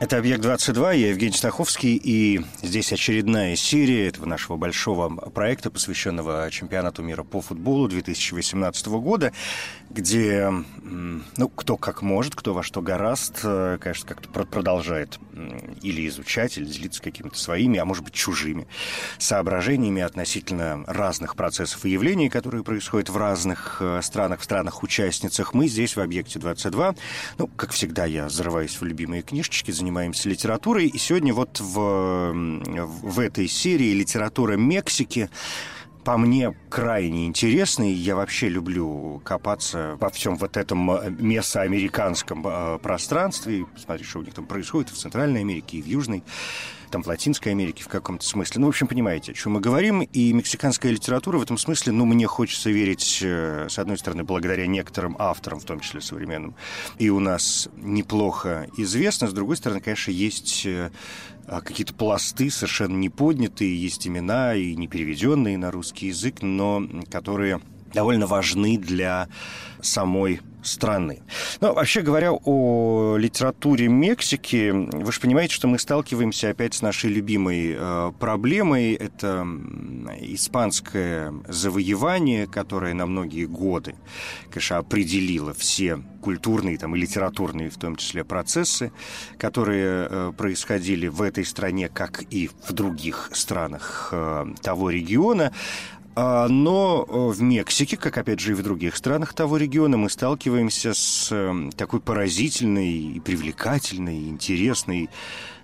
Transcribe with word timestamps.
Это 0.00 0.18
«Объект-22», 0.18 0.96
я 0.96 1.08
Евгений 1.08 1.36
Стаховский, 1.36 1.96
и 1.96 2.40
здесь 2.62 2.92
очередная 2.92 3.56
серия 3.56 4.06
этого 4.06 4.26
нашего 4.26 4.56
большого 4.56 5.08
проекта, 5.08 5.72
посвященного 5.72 6.48
чемпионату 6.52 7.02
мира 7.02 7.24
по 7.24 7.40
футболу 7.40 7.88
2018 7.88 8.86
года, 8.86 9.32
где, 9.90 10.52
ну, 10.82 11.48
кто 11.48 11.76
как 11.76 12.02
может, 12.02 12.36
кто 12.36 12.54
во 12.54 12.62
что 12.62 12.80
гораст, 12.80 13.40
э, 13.42 13.78
конечно, 13.80 14.06
как-то 14.08 14.28
продолжает 14.28 15.18
или 15.82 16.06
изучать, 16.08 16.58
или 16.58 16.64
делиться 16.64 17.02
какими-то 17.02 17.38
своими, 17.38 17.78
а 17.78 17.84
может 17.84 18.04
быть, 18.04 18.14
чужими 18.14 18.66
соображениями 19.18 20.02
относительно 20.02 20.84
разных 20.86 21.36
процессов 21.36 21.84
и 21.84 21.90
явлений, 21.90 22.28
которые 22.28 22.62
происходят 22.62 23.08
в 23.08 23.16
разных 23.16 23.78
э, 23.80 24.00
странах, 24.02 24.40
в 24.40 24.44
странах-участницах. 24.44 25.54
Мы 25.54 25.66
здесь, 25.66 25.96
в 25.96 26.00
«Объекте-22», 26.00 26.96
ну, 27.38 27.46
как 27.48 27.72
всегда, 27.72 28.04
я 28.04 28.28
зарываюсь 28.28 28.80
в 28.80 28.84
любимые 28.84 29.22
книжечки, 29.22 29.70
занимаемся 29.88 30.28
литературой. 30.28 30.86
И 30.86 30.98
сегодня 30.98 31.32
вот 31.32 31.60
в, 31.60 32.32
в 32.32 33.20
этой 33.20 33.48
серии 33.48 33.94
«Литература 33.94 34.52
Мексики» 34.52 35.30
по 36.04 36.18
мне 36.18 36.54
крайне 36.68 37.26
интересный. 37.26 37.92
Я 37.92 38.14
вообще 38.14 38.50
люблю 38.50 39.22
копаться 39.24 39.96
во 39.98 40.10
всем 40.10 40.36
вот 40.36 40.58
этом 40.58 40.90
э, 40.90 41.10
месоамериканском 41.10 42.46
э, 42.46 42.78
пространстве, 42.78 43.66
смотреть, 43.82 44.08
что 44.08 44.18
у 44.18 44.22
них 44.22 44.34
там 44.34 44.44
происходит 44.44 44.90
в 44.90 44.96
Центральной 44.96 45.40
Америке 45.40 45.78
и 45.78 45.82
в 45.82 45.86
Южной 45.86 46.22
там, 46.88 47.02
в 47.02 47.06
Латинской 47.06 47.52
Америке 47.52 47.84
в 47.84 47.88
каком-то 47.88 48.24
смысле. 48.24 48.60
Ну, 48.60 48.66
в 48.66 48.70
общем, 48.70 48.86
понимаете, 48.86 49.32
о 49.32 49.34
чем 49.34 49.52
мы 49.52 49.60
говорим. 49.60 50.02
И 50.02 50.32
мексиканская 50.32 50.92
литература 50.92 51.38
в 51.38 51.42
этом 51.42 51.58
смысле, 51.58 51.92
ну, 51.92 52.04
мне 52.04 52.26
хочется 52.26 52.70
верить, 52.70 53.20
э, 53.22 53.66
с 53.68 53.78
одной 53.78 53.98
стороны, 53.98 54.24
благодаря 54.24 54.66
некоторым 54.66 55.16
авторам, 55.18 55.60
в 55.60 55.64
том 55.64 55.80
числе 55.80 56.00
современным, 56.00 56.54
и 56.98 57.10
у 57.10 57.20
нас 57.20 57.68
неплохо 57.76 58.68
известно. 58.76 59.28
С 59.28 59.32
другой 59.32 59.56
стороны, 59.56 59.80
конечно, 59.80 60.10
есть 60.10 60.64
э, 60.66 60.90
а, 61.46 61.60
какие-то 61.60 61.94
пласты 61.94 62.50
совершенно 62.50 62.96
не 62.96 63.08
поднятые, 63.08 63.80
есть 63.80 64.06
имена 64.06 64.54
и 64.54 64.74
не 64.74 64.86
переведенные 64.86 65.56
на 65.56 65.70
русский 65.70 66.08
язык, 66.08 66.42
но 66.42 66.82
которые 67.10 67.60
довольно 67.94 68.26
важны 68.26 68.76
для 68.76 69.28
самой 69.80 70.40
страны. 70.62 71.22
Но 71.60 71.74
вообще 71.74 72.02
говоря 72.02 72.32
о 72.32 73.16
литературе 73.16 73.88
Мексики, 73.88 74.70
вы 74.70 75.12
же 75.12 75.20
понимаете, 75.20 75.54
что 75.54 75.68
мы 75.68 75.78
сталкиваемся 75.78 76.50
опять 76.50 76.74
с 76.74 76.82
нашей 76.82 77.10
любимой 77.10 77.76
э, 77.76 78.12
проблемой. 78.18 78.94
Это 78.94 79.46
испанское 80.20 81.32
завоевание, 81.48 82.46
которое 82.46 82.94
на 82.94 83.06
многие 83.06 83.46
годы, 83.46 83.94
конечно, 84.50 84.78
определило 84.78 85.54
все 85.54 86.02
культурные 86.20 86.78
там, 86.78 86.94
и 86.96 86.98
литературные 86.98 87.70
в 87.70 87.76
том 87.76 87.96
числе 87.96 88.24
процессы, 88.24 88.92
которые 89.38 90.08
э, 90.10 90.32
происходили 90.36 91.08
в 91.08 91.22
этой 91.22 91.44
стране, 91.44 91.88
как 91.88 92.22
и 92.30 92.50
в 92.66 92.72
других 92.72 93.30
странах 93.32 94.10
э, 94.12 94.46
того 94.62 94.90
региона. 94.90 95.52
А, 96.20 96.48
но 96.48 97.06
э, 97.08 97.12
в 97.32 97.42
Мексике, 97.42 97.96
как 97.96 98.18
опять 98.18 98.40
же 98.40 98.50
и 98.50 98.54
в 98.56 98.62
других 98.64 98.96
странах 98.96 99.34
того 99.34 99.56
региона, 99.56 99.96
мы 99.96 100.10
сталкиваемся 100.10 100.92
с 100.92 101.30
эм, 101.30 101.70
такой 101.70 102.00
поразительной 102.00 102.90
и 102.90 103.20
привлекательной, 103.20 104.16
и 104.18 104.28
интересной 104.28 105.10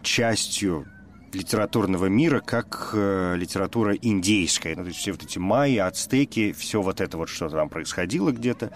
частью 0.02 0.86
литературного 1.32 2.06
мира, 2.06 2.38
как 2.38 2.90
э, 2.92 3.34
литература 3.36 3.96
индейская. 3.96 4.76
Ну, 4.76 4.82
то 4.82 4.88
есть 4.90 5.00
все 5.00 5.10
вот 5.10 5.24
эти 5.24 5.40
майи, 5.40 5.78
ацтеки, 5.78 6.52
все 6.52 6.80
вот 6.80 7.00
это 7.00 7.18
вот, 7.18 7.28
что 7.28 7.48
там 7.48 7.68
происходило 7.68 8.30
где-то 8.30 8.70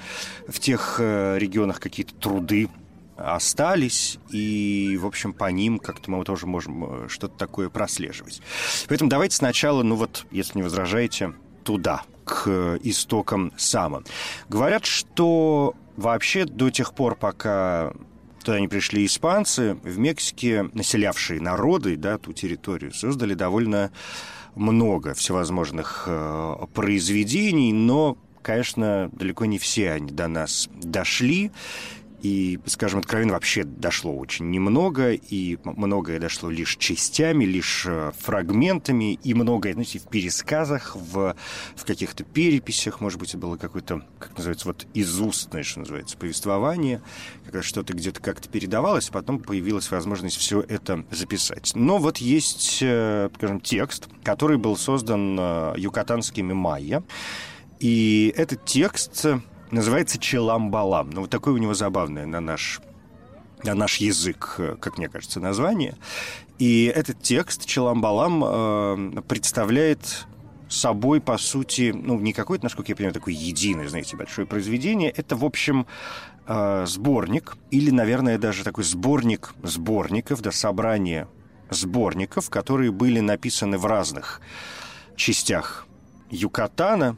в 0.48 0.58
тех 0.58 0.96
э, 0.98 1.38
регионах, 1.38 1.78
какие-то 1.78 2.12
труды 2.16 2.68
остались, 3.16 4.18
и, 4.30 4.98
в 5.00 5.06
общем, 5.06 5.32
по 5.32 5.48
ним 5.48 5.78
как-то 5.78 6.10
мы 6.10 6.24
тоже 6.24 6.48
можем 6.48 7.04
э, 7.04 7.08
что-то 7.08 7.38
такое 7.38 7.68
прослеживать. 7.68 8.42
Поэтому 8.88 9.08
давайте 9.08 9.36
сначала, 9.36 9.84
ну 9.84 9.94
вот, 9.94 10.26
если 10.32 10.58
не 10.58 10.64
возражаете, 10.64 11.34
туда, 11.68 12.02
к 12.24 12.78
истокам 12.82 13.52
Сама. 13.58 14.02
Говорят, 14.48 14.86
что 14.86 15.74
вообще 15.98 16.46
до 16.46 16.70
тех 16.70 16.94
пор, 16.94 17.14
пока 17.14 17.92
туда 18.42 18.58
не 18.58 18.68
пришли 18.68 19.04
испанцы, 19.04 19.74
в 19.82 19.98
Мексике 19.98 20.70
населявшие 20.72 21.42
народы, 21.42 21.96
да, 21.96 22.16
ту 22.16 22.32
территорию, 22.32 22.94
создали 22.94 23.34
довольно 23.34 23.90
много 24.54 25.12
всевозможных 25.12 26.04
э, 26.06 26.54
произведений, 26.72 27.74
но 27.74 28.16
конечно, 28.40 29.10
далеко 29.12 29.44
не 29.44 29.58
все 29.58 29.92
они 29.92 30.10
до 30.10 30.26
нас 30.26 30.70
дошли. 30.72 31.50
И, 32.22 32.58
скажем, 32.66 32.98
откровенно, 32.98 33.34
вообще 33.34 33.62
дошло 33.62 34.16
очень 34.16 34.50
немного, 34.50 35.12
и 35.12 35.58
многое 35.64 36.18
дошло 36.18 36.50
лишь 36.50 36.76
частями, 36.76 37.44
лишь 37.44 37.84
э, 37.86 38.10
фрагментами, 38.18 39.14
и 39.14 39.34
многое, 39.34 39.72
знаете, 39.74 40.00
в 40.00 40.08
пересказах, 40.08 40.96
в, 40.96 41.36
в 41.76 41.84
каких-то 41.84 42.24
переписях, 42.24 43.00
может 43.00 43.20
быть, 43.20 43.36
было 43.36 43.56
какое-то, 43.56 44.02
как 44.18 44.36
называется, 44.36 44.66
вот 44.66 44.86
изустное, 44.94 45.62
что 45.62 45.80
называется, 45.80 46.16
повествование, 46.16 47.02
когда 47.44 47.62
что-то 47.62 47.92
где-то 47.92 48.20
как-то 48.20 48.48
передавалось, 48.48 49.10
а 49.10 49.12
потом 49.12 49.38
появилась 49.38 49.90
возможность 49.90 50.38
все 50.38 50.60
это 50.60 51.04
записать. 51.12 51.72
Но 51.76 51.98
вот 51.98 52.18
есть, 52.18 52.78
э, 52.82 53.30
скажем, 53.36 53.60
текст, 53.60 54.08
который 54.24 54.58
был 54.58 54.76
создан 54.76 55.36
э, 55.38 55.74
юкатанскими 55.76 56.52
майя, 56.52 57.04
и 57.78 58.34
этот 58.36 58.64
текст 58.64 59.24
Называется 59.70 60.18
«Челам-балам». 60.18 61.10
Ну, 61.10 61.22
вот 61.22 61.30
такое 61.30 61.54
у 61.54 61.58
него 61.58 61.74
забавное 61.74 62.26
на 62.26 62.40
наш 62.40 62.80
на 63.64 63.74
наш 63.74 63.96
язык, 63.96 64.60
как 64.80 64.98
мне 64.98 65.08
кажется, 65.08 65.40
название. 65.40 65.96
И 66.58 66.84
этот 66.94 67.20
текст 67.22 67.66
«Челам-балам» 67.66 68.44
э, 68.44 69.22
представляет 69.28 70.26
собой, 70.68 71.20
по 71.20 71.38
сути, 71.38 71.92
ну, 71.94 72.18
не 72.20 72.32
какое-то, 72.32 72.64
насколько 72.64 72.92
я 72.92 72.96
понимаю, 72.96 73.14
такое 73.14 73.34
единое, 73.34 73.88
знаете, 73.88 74.16
большое 74.16 74.46
произведение. 74.46 75.10
Это, 75.10 75.34
в 75.36 75.44
общем, 75.44 75.86
э, 76.46 76.84
сборник, 76.86 77.56
или, 77.70 77.90
наверное, 77.90 78.38
даже 78.38 78.64
такой 78.64 78.84
сборник 78.84 79.54
сборников, 79.62 80.40
да, 80.40 80.52
собрание 80.52 81.26
сборников, 81.70 82.50
которые 82.50 82.92
были 82.92 83.20
написаны 83.20 83.78
в 83.78 83.86
разных 83.86 84.40
частях 85.16 85.86
Юкатана, 86.30 87.16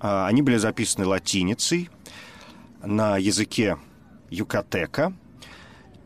они 0.00 0.42
были 0.42 0.56
записаны 0.56 1.06
латиницей 1.06 1.88
на 2.82 3.16
языке 3.16 3.78
юкатека 4.30 5.12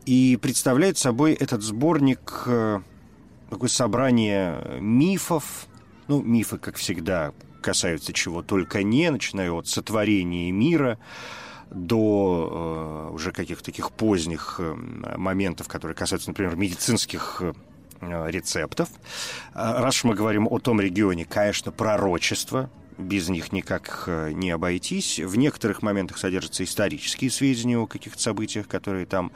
и 0.05 0.37
представляет 0.41 0.97
собой 0.97 1.33
этот 1.33 1.61
сборник 1.61 2.43
э, 2.47 2.79
такое 3.49 3.69
собрание 3.69 4.79
мифов. 4.79 5.67
Ну, 6.07 6.21
мифы, 6.21 6.57
как 6.57 6.75
всегда, 6.75 7.33
касаются 7.61 8.11
чего 8.13 8.41
только 8.41 8.83
не, 8.83 9.09
начиная 9.11 9.51
от 9.51 9.67
сотворения 9.67 10.51
мира 10.51 10.97
до 11.69 13.07
э, 13.11 13.13
уже 13.13 13.31
каких-то 13.31 13.63
таких 13.63 13.91
поздних 13.91 14.55
э, 14.59 14.73
моментов, 15.17 15.67
которые 15.67 15.95
касаются, 15.95 16.29
например, 16.29 16.55
медицинских 16.55 17.41
э, 17.41 17.53
рецептов. 18.29 18.89
А, 19.53 19.81
раз 19.81 20.03
мы 20.03 20.15
говорим 20.15 20.47
о 20.49 20.59
том 20.59 20.81
регионе, 20.81 21.23
конечно, 21.23 21.71
пророчество, 21.71 22.69
без 23.01 23.29
них 23.29 23.51
никак 23.51 24.05
э, 24.07 24.31
не 24.31 24.51
обойтись. 24.51 25.19
В 25.19 25.35
некоторых 25.35 25.81
моментах 25.81 26.17
содержатся 26.17 26.63
исторические 26.63 27.29
сведения 27.29 27.77
о 27.77 27.87
каких-то 27.87 28.21
событиях, 28.21 28.67
которые 28.67 29.05
там 29.05 29.31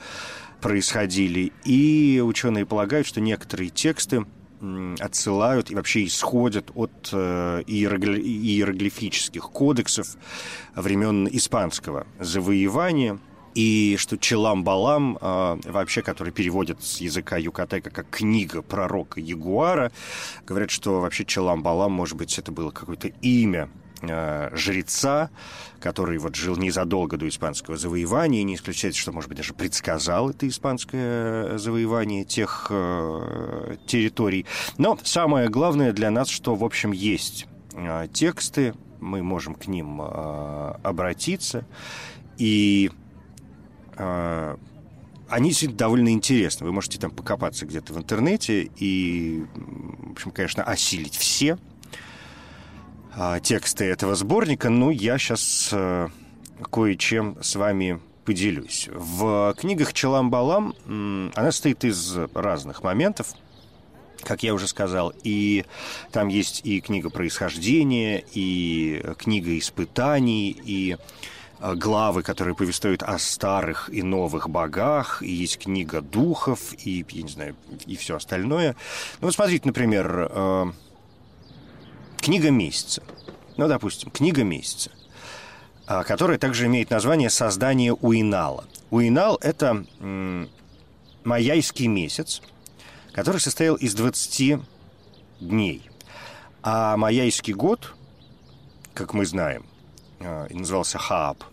происходили. 0.61 1.51
И 1.63 2.21
ученые 2.23 2.65
полагают, 2.65 3.07
что 3.07 3.21
некоторые 3.21 3.69
тексты 3.69 4.25
отсылают 4.99 5.69
и 5.69 5.75
вообще 5.75 6.05
исходят 6.05 6.71
от 6.75 7.09
э, 7.11 7.63
иероглифических 7.67 9.43
кодексов 9.43 10.15
времен 10.75 11.27
испанского 11.29 12.07
завоевания– 12.19 13.19
и 13.55 13.95
что 13.97 14.17
Челам-Балам, 14.17 15.17
э, 15.19 15.57
вообще, 15.63 16.01
который 16.01 16.33
переводят 16.33 16.83
с 16.83 16.99
языка 16.99 17.37
юкатека 17.37 17.89
как 17.89 18.09
«книга 18.09 18.61
пророка 18.61 19.21
Ягуара», 19.21 19.91
говорят, 20.45 20.69
что 20.69 20.99
вообще 20.99 21.23
Челам-Балам, 21.23 21.91
может 21.91 22.17
быть, 22.17 22.37
это 22.37 22.51
было 22.51 22.71
какое-то 22.71 23.07
имя 23.21 23.69
э, 24.01 24.49
жреца, 24.53 25.29
который 25.79 26.17
вот 26.17 26.35
жил 26.35 26.57
незадолго 26.57 27.15
до 27.15 27.29
испанского 27.29 27.77
завоевания, 27.77 28.41
и 28.41 28.43
не 28.43 28.55
исключается, 28.55 28.99
что, 28.99 29.13
может 29.13 29.29
быть, 29.29 29.37
даже 29.37 29.53
предсказал 29.53 30.31
это 30.31 30.47
испанское 30.49 31.57
завоевание 31.57 32.25
тех 32.25 32.67
э, 32.69 33.77
территорий. 33.87 34.45
Но 34.77 34.99
самое 35.03 35.47
главное 35.47 35.93
для 35.93 36.11
нас, 36.11 36.27
что, 36.27 36.55
в 36.55 36.63
общем, 36.65 36.91
есть 36.91 37.47
э, 37.71 38.07
тексты, 38.11 38.73
мы 38.99 39.23
можем 39.23 39.55
к 39.55 39.67
ним 39.67 40.01
э, 40.01 40.73
обратиться, 40.83 41.65
и 42.37 42.91
они 43.97 45.49
действительно 45.49 45.77
довольно 45.77 46.09
интересны. 46.09 46.65
Вы 46.65 46.71
можете 46.71 46.99
там 46.99 47.11
покопаться 47.11 47.65
где-то 47.65 47.93
в 47.93 47.97
интернете 47.97 48.69
и, 48.77 49.45
в 49.55 50.11
общем, 50.11 50.31
конечно, 50.31 50.63
осилить 50.63 51.15
все 51.15 51.57
а, 53.15 53.39
тексты 53.39 53.85
этого 53.85 54.15
сборника. 54.15 54.69
Ну, 54.69 54.89
я 54.91 55.17
сейчас 55.17 55.69
э, 55.71 56.09
кое-чем 56.71 57.37
с 57.41 57.55
вами 57.55 57.99
поделюсь. 58.25 58.89
В 58.93 59.55
книгах 59.57 59.93
Челам-Балам 59.93 60.75
она 61.35 61.51
состоит 61.51 61.83
из 61.83 62.17
разных 62.33 62.83
моментов, 62.83 63.33
как 64.21 64.43
я 64.43 64.53
уже 64.53 64.67
сказал, 64.67 65.13
и 65.23 65.63
там 66.11 66.27
есть 66.27 66.61
и 66.65 66.81
книга 66.81 67.09
происхождения, 67.09 68.23
и 68.33 69.03
книга 69.17 69.57
испытаний, 69.57 70.49
и 70.51 70.97
главы, 71.59 72.21
которые 72.21 72.55
повествуют 72.55 73.03
о 73.03 73.17
старых 73.17 73.89
и 73.91 74.03
новых 74.03 74.49
богах, 74.49 75.21
и 75.21 75.31
есть 75.31 75.57
книга 75.57 76.01
духов, 76.01 76.73
и, 76.83 77.05
я 77.09 77.23
не 77.23 77.29
знаю, 77.29 77.55
и 77.85 77.95
все 77.95 78.17
остальное. 78.17 78.75
Ну, 79.21 79.27
вот 79.27 79.35
смотрите, 79.35 79.65
например, 79.65 80.29
э, 80.29 80.65
книга 82.17 82.51
месяца. 82.51 83.03
Ну, 83.57 83.67
допустим, 83.67 84.11
книга 84.11 84.43
месяца, 84.43 84.91
э, 85.87 86.03
которая 86.03 86.37
также 86.37 86.65
имеет 86.65 86.89
название 86.89 87.29
«Создание 87.29 87.93
Уинала». 87.93 88.65
Уинал– 88.91 89.37
это 89.41 89.85
майяйский 91.23 91.87
месяц, 91.87 92.41
который 93.13 93.41
состоял 93.41 93.75
из 93.75 93.95
20 93.95 94.59
дней. 95.39 95.89
А 96.61 96.97
майяйский 96.97 97.53
год, 97.53 97.95
как 98.93 99.13
мы 99.13 99.25
знаем, 99.25 99.65
Э, 99.65 99.74
и 100.19 100.53
назывался 100.53 100.97
Хааб, 100.97 101.43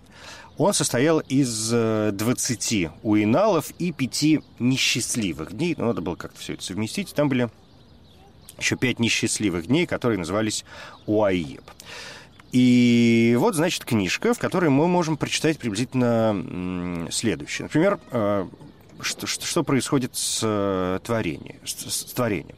он 0.58 0.74
состоял 0.74 1.20
из 1.20 1.70
20 1.70 2.72
э, 2.72 2.90
уиналов 3.02 3.70
и 3.78 3.92
5 3.92 4.24
несчастливых 4.58 5.52
дней. 5.56 5.74
Ну, 5.76 5.86
надо 5.86 6.02
было 6.02 6.14
как-то 6.14 6.38
все 6.38 6.54
это 6.54 6.62
совместить. 6.62 7.14
Там 7.14 7.28
были 7.28 7.48
еще 8.58 8.76
5 8.76 8.98
несчастливых 8.98 9.66
дней, 9.66 9.86
которые 9.86 10.18
назывались 10.18 10.64
Уаиеб. 11.06 11.62
И 12.52 13.34
вот, 13.38 13.54
значит, 13.54 13.84
книжка, 13.86 14.34
в 14.34 14.38
которой 14.38 14.68
мы 14.68 14.86
можем 14.86 15.16
прочитать 15.16 15.58
приблизительно 15.58 17.08
следующее. 17.10 17.64
Например, 17.64 17.98
э, 18.10 18.46
что, 19.02 19.26
что 19.26 19.62
происходит 19.62 20.14
с 20.16 21.00
творением, 21.04 21.58
с, 21.64 21.90
с 21.90 22.12
творением. 22.12 22.56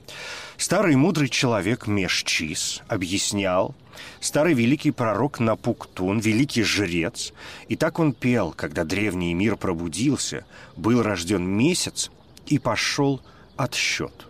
Старый 0.57 0.95
мудрый 0.97 1.29
человек 1.29 1.87
Мешчис 1.87 2.83
объяснял, 2.89 3.75
старый 4.21 4.55
великий 4.55 4.93
пророк 4.93 5.41
Напуктун, 5.41 6.21
великий 6.21 6.63
жрец, 6.63 7.33
и 7.69 7.77
так 7.77 7.99
он 7.99 8.13
пел, 8.13 8.53
когда 8.53 8.85
древний 8.85 9.35
мир 9.35 9.57
пробудился, 9.57 10.45
был 10.77 11.03
рожден 11.03 11.45
месяц 11.45 12.11
и 12.47 12.59
пошел 12.59 13.21
отсчет. 13.57 14.27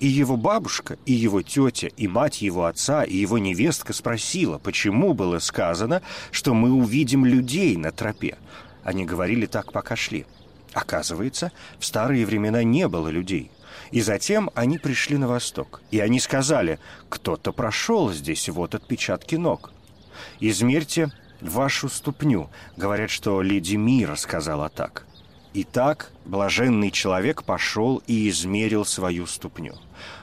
И 0.00 0.06
его 0.06 0.36
бабушка, 0.36 0.98
и 1.06 1.12
его 1.12 1.42
тетя, 1.42 1.88
и 1.96 2.08
мать 2.08 2.42
его 2.42 2.64
отца, 2.64 3.04
и 3.04 3.16
его 3.16 3.38
невестка 3.38 3.92
спросила, 3.92 4.58
почему 4.58 5.14
было 5.14 5.38
сказано, 5.38 6.02
что 6.32 6.54
мы 6.54 6.72
увидим 6.72 7.24
людей 7.24 7.76
на 7.76 7.92
тропе. 7.92 8.36
Они 8.82 9.04
говорили 9.04 9.46
так, 9.46 9.72
пока 9.72 9.94
шли. 9.94 10.26
Оказывается, 10.72 11.52
в 11.78 11.84
старые 11.84 12.24
времена 12.26 12.62
не 12.62 12.88
было 12.88 13.08
людей– 13.08 13.50
и 13.90 14.00
затем 14.00 14.50
они 14.54 14.78
пришли 14.78 15.16
на 15.16 15.28
восток. 15.28 15.82
И 15.90 15.98
они 16.00 16.20
сказали, 16.20 16.78
кто-то 17.08 17.52
прошел 17.52 18.12
здесь, 18.12 18.48
вот 18.48 18.74
отпечатки 18.74 19.34
ног. 19.34 19.72
Измерьте 20.38 21.10
вашу 21.40 21.88
ступню. 21.88 22.50
Говорят, 22.76 23.10
что 23.10 23.42
леди 23.42 23.76
Мира 23.76 24.14
сказала 24.16 24.68
так. 24.68 25.06
Итак, 25.52 26.12
блаженный 26.24 26.92
человек 26.92 27.42
пошел 27.42 28.00
и 28.06 28.28
измерил 28.28 28.84
свою 28.84 29.26
ступню. 29.26 29.74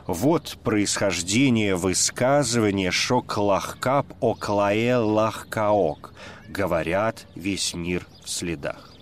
Вот 0.06 0.58
происхождение 0.64 1.76
высказывания 1.76 2.92
«шок-лахкап 2.92 4.08
оклае 4.22 4.96
лахкаок» 4.96 6.14
говорят 6.48 7.26
весь 7.36 7.74
мир 7.74 8.08
в 8.24 8.30
следах. 8.30 8.94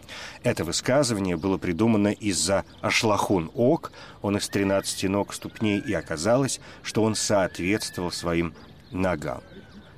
Это 0.45 0.63
высказывание 0.63 1.38
было 1.38 1.57
придумано 1.57 2.09
из-за 2.09 2.65
Ашлахун-Ок, 2.81 3.92
он 4.21 4.38
из 4.38 4.47
13 4.47 5.09
ног 5.09 5.33
ступней, 5.33 5.80
и 5.80 5.92
оказалось, 5.92 6.62
что 6.83 7.01
он 7.01 7.15
соответствовал 7.15 8.12
своим 8.12 8.53
ногам. 8.92 9.42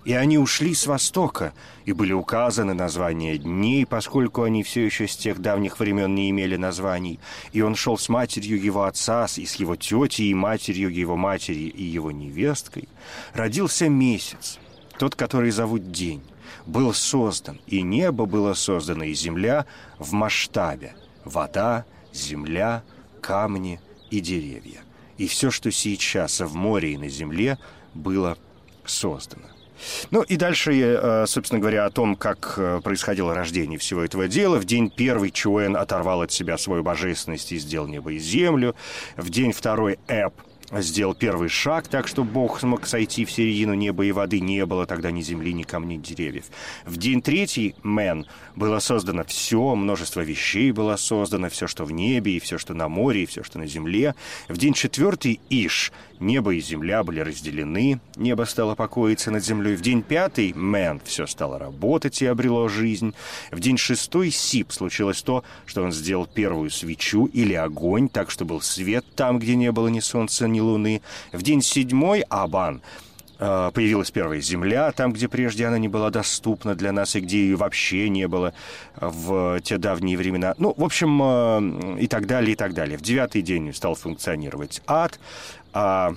И 0.05 0.13
они 0.13 0.37
ушли 0.37 0.73
с 0.73 0.87
востока, 0.87 1.51
и 1.83 1.91
были 1.91 2.13
указаны 2.13 2.73
названия 2.73 3.37
дней, 3.37 3.85
поскольку 3.85 4.43
они 4.43 4.63
все 4.63 4.85
еще 4.85 5.05
с 5.05 5.17
тех 5.17 5.41
давних 5.41 5.81
времен 5.81 6.15
не 6.15 6.29
имели 6.29 6.55
названий. 6.55 7.19
И 7.51 7.59
он 7.59 7.75
шел 7.75 7.97
с 7.97 8.07
матерью 8.07 8.57
его 8.57 8.85
отца, 8.85 9.27
и 9.35 9.45
с 9.45 9.55
его 9.55 9.75
тетей, 9.75 10.29
и 10.29 10.33
матерью 10.33 10.89
его 10.93 11.17
матери, 11.17 11.67
и 11.67 11.83
его 11.83 12.13
невесткой. 12.13 12.87
Родился 13.33 13.89
месяц, 13.89 14.59
тот, 14.97 15.13
который 15.15 15.51
зовут 15.51 15.91
день 15.91 16.23
был 16.67 16.93
создан, 16.93 17.59
и 17.65 17.81
небо 17.81 18.25
было 18.25 18.53
создано, 18.53 19.05
и 19.05 19.13
земля 19.13 19.65
в 19.97 20.11
масштабе. 20.11 20.95
Вода, 21.25 21.85
земля, 22.13 22.83
камни 23.21 23.79
и 24.11 24.19
деревья. 24.19 24.81
И 25.17 25.27
все, 25.27 25.49
что 25.49 25.71
сейчас 25.71 26.41
в 26.41 26.53
море 26.55 26.93
и 26.93 26.97
на 26.97 27.09
земле, 27.09 27.57
было 27.93 28.37
создано. 28.85 29.47
Ну 30.11 30.23
и 30.23 30.37
дальше, 30.37 30.73
э, 30.73 31.25
собственно 31.27 31.59
говоря, 31.59 31.85
о 31.85 31.89
том, 31.91 32.15
как 32.15 32.55
э, 32.57 32.81
происходило 32.83 33.33
рождение 33.33 33.77
всего 33.77 34.03
этого 34.03 34.27
дела. 34.27 34.57
В 34.57 34.65
день 34.65 34.89
первый 34.89 35.31
Чуэн 35.31 35.75
оторвал 35.77 36.21
от 36.21 36.31
себя 36.31 36.57
свою 36.57 36.83
божественность 36.83 37.51
и 37.51 37.57
сделал 37.57 37.87
небо 37.87 38.11
и 38.11 38.17
землю. 38.17 38.75
В 39.17 39.29
день 39.29 39.51
второй 39.51 39.99
Эп 40.07 40.33
сделал 40.71 41.15
первый 41.15 41.49
шаг, 41.49 41.87
так 41.87 42.07
что 42.07 42.23
Бог 42.23 42.59
смог 42.59 42.85
сойти 42.85 43.25
в 43.25 43.31
середину 43.31 43.73
неба 43.73 44.05
и 44.05 44.11
воды. 44.11 44.39
Не 44.39 44.65
было 44.65 44.85
тогда 44.85 45.11
ни 45.11 45.21
земли, 45.21 45.53
ни 45.53 45.63
камней, 45.63 45.97
ни 45.97 46.01
деревьев. 46.01 46.45
В 46.85 46.97
день 46.97 47.21
третий, 47.21 47.75
Мэн, 47.83 48.25
было 48.55 48.79
создано 48.79 49.23
все, 49.23 49.75
множество 49.75 50.21
вещей 50.21 50.71
было 50.71 50.95
создано, 50.95 51.49
все, 51.49 51.67
что 51.67 51.85
в 51.85 51.91
небе, 51.91 52.37
и 52.37 52.39
все, 52.39 52.57
что 52.57 52.73
на 52.73 52.87
море, 52.89 53.23
и 53.23 53.25
все, 53.25 53.43
что 53.43 53.59
на 53.59 53.67
земле. 53.67 54.15
В 54.47 54.57
день 54.57 54.73
четвертый, 54.73 55.39
Иш, 55.49 55.91
небо 56.19 56.53
и 56.53 56.59
земля 56.59 57.03
были 57.03 57.19
разделены, 57.19 57.99
небо 58.15 58.43
стало 58.43 58.75
покоиться 58.75 59.31
над 59.31 59.45
землей. 59.45 59.75
В 59.75 59.81
день 59.81 60.01
пятый, 60.01 60.53
Мэн, 60.53 61.01
все 61.03 61.27
стало 61.27 61.59
работать 61.59 62.21
и 62.21 62.25
обрело 62.25 62.67
жизнь. 62.67 63.13
В 63.51 63.59
день 63.59 63.77
шестой, 63.77 64.31
Сип, 64.31 64.71
случилось 64.71 65.21
то, 65.21 65.43
что 65.65 65.83
он 65.83 65.91
сделал 65.91 66.25
первую 66.25 66.69
свечу 66.69 67.25
или 67.27 67.53
огонь, 67.53 68.09
так 68.09 68.31
что 68.31 68.45
был 68.45 68.61
свет 68.61 69.05
там, 69.15 69.39
где 69.39 69.55
не 69.55 69.71
было 69.71 69.87
ни 69.87 69.99
солнца, 69.99 70.47
ни 70.47 70.56
луны. 70.61 71.01
В 71.31 71.41
день 71.41 71.61
седьмой, 71.61 72.21
Абан, 72.29 72.81
э, 73.39 73.71
появилась 73.73 74.11
первая 74.11 74.41
земля, 74.41 74.91
там, 74.91 75.13
где 75.13 75.27
прежде 75.27 75.65
она 75.65 75.77
не 75.77 75.87
была 75.87 76.09
доступна 76.09 76.75
для 76.75 76.91
нас, 76.91 77.15
и 77.15 77.19
где 77.19 77.39
ее 77.39 77.55
вообще 77.55 78.09
не 78.09 78.27
было 78.27 78.53
в 78.99 79.59
те 79.61 79.77
давние 79.77 80.17
времена. 80.17 80.55
Ну, 80.57 80.73
в 80.75 80.83
общем, 80.83 81.19
э, 81.21 82.01
и 82.01 82.07
так 82.07 82.25
далее, 82.27 82.53
и 82.53 82.55
так 82.55 82.73
далее. 82.73 82.97
В 82.97 83.01
девятый 83.01 83.41
день 83.41 83.73
стал 83.73 83.95
функционировать 83.95 84.81
ад, 84.87 85.19
а, 85.73 86.15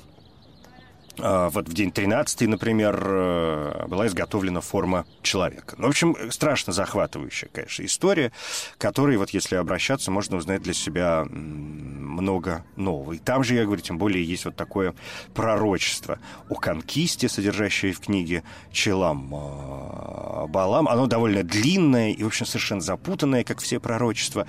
вот 1.18 1.68
в 1.68 1.74
день 1.74 1.90
13, 1.90 2.42
например, 2.48 3.02
э, 3.04 3.86
была 3.88 4.06
изготовлена 4.06 4.60
форма 4.60 5.06
человека. 5.22 5.74
Ну, 5.78 5.86
в 5.86 5.90
общем, 5.90 6.16
страшно 6.30 6.72
захватывающая, 6.72 7.48
конечно, 7.52 7.84
история, 7.84 8.32
которой, 8.78 9.16
вот 9.16 9.30
если 9.30 9.56
обращаться, 9.56 10.10
можно 10.10 10.36
узнать 10.36 10.62
для 10.62 10.72
себя 10.72 11.24
много 11.30 12.64
нового. 12.76 13.12
И 13.12 13.18
там 13.18 13.44
же, 13.44 13.54
я 13.54 13.64
говорю, 13.64 13.82
тем 13.82 13.98
более 13.98 14.24
есть 14.24 14.44
вот 14.44 14.56
такое 14.56 14.94
пророчество 15.34 16.18
о 16.48 16.54
конкисте, 16.54 17.28
содержащее 17.28 17.92
в 17.92 18.00
книге 18.00 18.42
Челам 18.72 19.34
э, 19.34 20.46
Балам. 20.48 20.88
Оно 20.88 21.06
довольно 21.06 21.42
длинное 21.42 22.10
и, 22.10 22.22
в 22.22 22.28
общем, 22.28 22.46
совершенно 22.46 22.80
запутанное, 22.80 23.44
как 23.44 23.60
все 23.60 23.80
пророчества, 23.80 24.46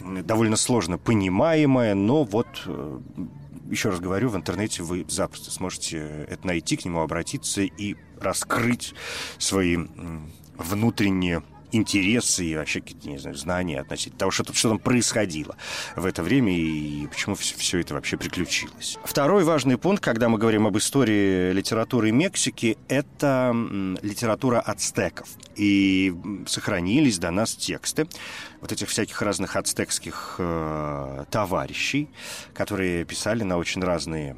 довольно 0.00 0.56
сложно 0.56 0.98
понимаемое, 0.98 1.94
но 1.94 2.24
вот 2.24 2.46
э, 2.66 2.98
еще 3.70 3.90
раз 3.90 4.00
говорю, 4.00 4.28
в 4.28 4.36
интернете 4.36 4.82
вы 4.82 5.04
запросто 5.08 5.50
сможете 5.50 6.26
это 6.28 6.46
найти, 6.46 6.76
к 6.76 6.84
нему 6.84 7.00
обратиться 7.00 7.62
и 7.62 7.96
раскрыть 8.18 8.94
свои 9.38 9.78
внутренние 10.56 11.42
интересы 11.74 12.44
и 12.44 12.56
вообще 12.56 12.80
какие-то, 12.80 13.08
не 13.08 13.18
знаю, 13.18 13.36
знания 13.36 13.80
относительно 13.80 14.18
того, 14.18 14.30
что, 14.30 14.52
что 14.52 14.70
там 14.70 14.78
происходило 14.78 15.56
в 15.96 16.06
это 16.06 16.22
время 16.22 16.56
и 16.56 17.06
почему 17.06 17.34
все, 17.34 17.56
все 17.56 17.80
это 17.80 17.94
вообще 17.94 18.16
приключилось. 18.16 18.98
Второй 19.04 19.44
важный 19.44 19.78
пункт, 19.78 20.02
когда 20.02 20.28
мы 20.28 20.38
говорим 20.38 20.66
об 20.66 20.76
истории 20.78 21.52
литературы 21.52 22.12
Мексики, 22.12 22.78
это 22.88 23.54
литература 24.02 24.60
ацтеков. 24.60 25.28
И 25.56 26.14
сохранились 26.46 27.18
до 27.18 27.30
нас 27.30 27.54
тексты 27.54 28.06
вот 28.60 28.72
этих 28.72 28.88
всяких 28.88 29.20
разных 29.22 29.56
ацтекских 29.56 30.36
э, 30.38 31.24
товарищей, 31.30 32.08
которые 32.54 33.04
писали 33.04 33.42
на 33.42 33.58
очень 33.58 33.82
разные 33.82 34.36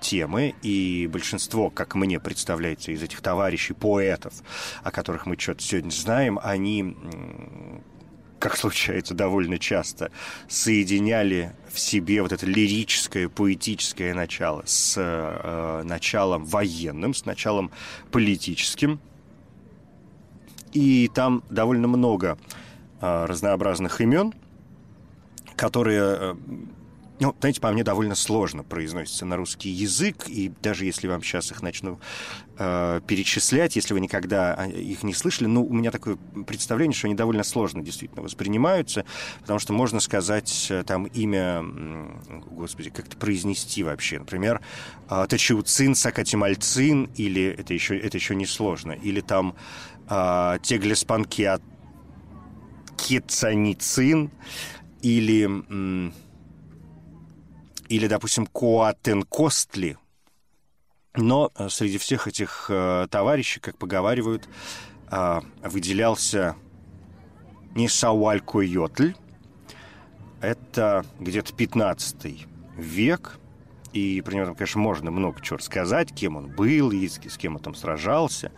темы, 0.00 0.54
и 0.62 1.08
большинство, 1.10 1.70
как 1.70 1.94
мне 1.94 2.20
представляется, 2.20 2.92
из 2.92 3.02
этих 3.02 3.20
товарищей, 3.20 3.74
поэтов, 3.74 4.34
о 4.82 4.90
которых 4.90 5.26
мы 5.26 5.38
что-то 5.38 5.62
сегодня 5.62 5.90
знаем, 5.90 6.38
они 6.42 6.96
как 8.38 8.56
случается 8.56 9.14
довольно 9.14 9.58
часто, 9.58 10.10
соединяли 10.48 11.54
в 11.72 11.78
себе 11.78 12.22
вот 12.22 12.32
это 12.32 12.46
лирическое, 12.46 13.28
поэтическое 13.28 14.14
начало 14.14 14.62
с 14.64 14.94
э, 14.96 15.82
началом 15.84 16.44
военным, 16.44 17.14
с 17.14 17.24
началом 17.24 17.70
политическим. 18.10 19.00
И 20.72 21.10
там 21.14 21.42
довольно 21.50 21.88
много 21.88 22.38
э, 23.00 23.24
разнообразных 23.26 24.00
имен, 24.00 24.34
которые 25.56 26.00
э, 26.00 26.34
ну, 27.20 27.34
знаете, 27.40 27.60
по 27.60 27.72
мне 27.72 27.82
довольно 27.82 28.14
сложно 28.14 28.62
произносится 28.62 29.26
на 29.26 29.36
русский 29.36 29.70
язык, 29.70 30.28
и 30.28 30.52
даже 30.62 30.84
если 30.84 31.08
вам 31.08 31.22
сейчас 31.22 31.50
их 31.50 31.62
начну 31.62 31.98
э, 32.58 33.00
перечислять, 33.06 33.74
если 33.76 33.92
вы 33.92 34.00
никогда 34.00 34.54
а, 34.54 34.66
их 34.66 35.02
не 35.02 35.14
слышали, 35.14 35.48
ну, 35.48 35.64
у 35.64 35.72
меня 35.72 35.90
такое 35.90 36.16
представление, 36.46 36.96
что 36.96 37.08
они 37.08 37.16
довольно 37.16 37.42
сложно 37.42 37.82
действительно 37.82 38.22
воспринимаются, 38.22 39.04
потому 39.40 39.58
что 39.58 39.72
можно 39.72 39.98
сказать 39.98 40.68
э, 40.70 40.84
там 40.84 41.06
имя, 41.06 41.64
господи, 42.50 42.90
как 42.90 43.08
это 43.08 43.16
произнести 43.16 43.82
вообще, 43.82 44.20
например, 44.20 44.60
э, 45.10 45.26
Тачиуцин, 45.28 45.96
Сакатимальцин, 45.96 47.10
или 47.16 47.56
это 47.58 47.74
еще, 47.74 47.98
это 47.98 48.16
еще 48.16 48.36
не 48.36 48.46
сложно, 48.46 48.92
или 48.92 49.20
там 49.20 49.56
э, 50.08 50.58
Теглеспанкиат 50.62 51.62
Кецаницин, 52.96 54.30
или 55.02 56.12
или, 57.88 58.06
допустим, 58.06 58.46
Коатенкостли. 58.46 59.96
Но 61.14 61.50
э, 61.56 61.68
среди 61.68 61.98
всех 61.98 62.28
этих 62.28 62.66
э, 62.68 63.06
товарищей, 63.10 63.60
как 63.60 63.76
поговаривают, 63.78 64.48
э, 65.10 65.40
выделялся 65.62 66.56
не 67.74 67.88
Сауалькойотль, 67.88 69.14
это 70.40 71.04
где-то 71.18 71.52
15 71.52 72.46
век, 72.76 73.38
и 73.92 74.20
про 74.20 74.34
него, 74.34 74.54
конечно, 74.54 74.80
можно 74.80 75.10
много 75.10 75.40
чего 75.40 75.56
рассказать, 75.56 76.14
кем 76.14 76.36
он 76.36 76.48
был, 76.48 76.92
и 76.92 77.08
с 77.08 77.18
кем 77.18 77.56
он 77.56 77.62
там 77.62 77.74
сражался 77.74 78.52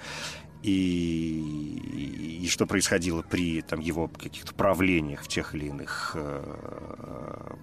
и, 0.62 2.40
и 2.42 2.48
что 2.48 2.66
происходило 2.66 3.22
при 3.22 3.62
там, 3.62 3.80
его 3.80 4.08
каких-то 4.08 4.54
правлениях 4.54 5.22
в 5.22 5.28
тех 5.28 5.54
или 5.54 5.66
иных 5.66 6.12
э, 6.14 7.54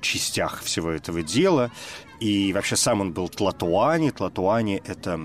частях 0.00 0.62
всего 0.62 0.90
этого 0.90 1.22
дела. 1.22 1.70
И 2.20 2.52
вообще 2.52 2.76
сам 2.76 3.00
он 3.00 3.12
был 3.12 3.28
Тлатуани. 3.28 4.10
Тлатуани– 4.10 4.82
это 4.86 5.20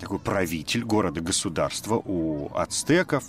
такой 0.00 0.18
правитель 0.18 0.84
города-государства 0.84 2.00
у 2.04 2.50
ацтеков. 2.54 3.24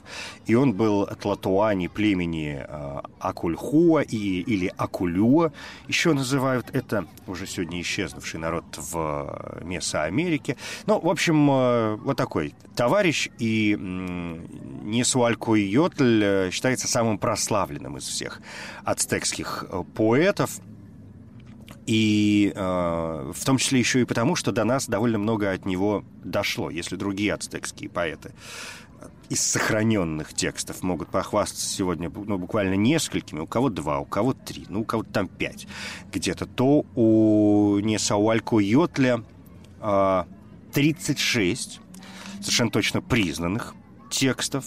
И 0.45 0.55
он 0.55 0.73
был 0.73 1.05
Тлатуани 1.05 1.87
племени 1.87 2.63
э, 2.67 3.01
Акульхуа 3.19 4.01
и, 4.01 4.41
или 4.41 4.71
Акулюа. 4.77 5.51
Еще 5.87 6.13
называют 6.13 6.69
это 6.73 7.07
уже 7.27 7.47
сегодня 7.47 7.81
исчезнувший 7.81 8.39
народ 8.39 8.65
в 8.77 9.61
Месоамерике. 9.63 10.57
Ну, 10.85 10.99
в 10.99 11.09
общем, 11.09 11.49
э, 11.49 11.95
вот 11.95 12.17
такой 12.17 12.53
товарищ. 12.75 13.29
И 13.39 13.75
Несуалькуйотль 14.83 16.23
э, 16.23 16.51
считается 16.51 16.87
самым 16.87 17.17
прославленным 17.17 17.97
из 17.97 18.03
всех 18.07 18.41
ацтекских 18.83 19.65
поэтов. 19.95 20.59
И 21.89 22.53
э, 22.55 23.31
в 23.33 23.45
том 23.45 23.57
числе 23.57 23.79
еще 23.79 24.01
и 24.01 24.05
потому, 24.05 24.35
что 24.35 24.51
до 24.51 24.63
нас 24.63 24.87
довольно 24.87 25.17
много 25.17 25.51
от 25.51 25.65
него 25.65 26.03
дошло. 26.23 26.69
Если 26.69 26.95
другие 26.95 27.33
ацтекские 27.33 27.89
поэты 27.89 28.31
из 29.29 29.41
сохраненных 29.41 30.35
текстов 30.35 30.83
могут 30.83 31.09
похвастаться 31.09 31.67
сегодня 31.67 32.11
ну, 32.13 32.37
буквально 32.37 32.75
несколькими, 32.75 33.39
у 33.39 33.47
кого 33.47 33.69
два, 33.69 33.97
у 33.97 34.05
кого 34.05 34.33
три, 34.33 34.67
ну, 34.69 34.81
у 34.81 34.85
кого-то 34.85 35.11
там 35.11 35.27
пять 35.27 35.65
где-то, 36.13 36.45
то 36.45 36.85
у 36.93 37.79
Несауалько 37.79 38.59
Йотля 38.59 39.23
э, 39.81 40.23
36 40.71 41.81
совершенно 42.39 42.69
точно 42.69 43.01
признанных 43.01 43.73
текстов, 44.11 44.65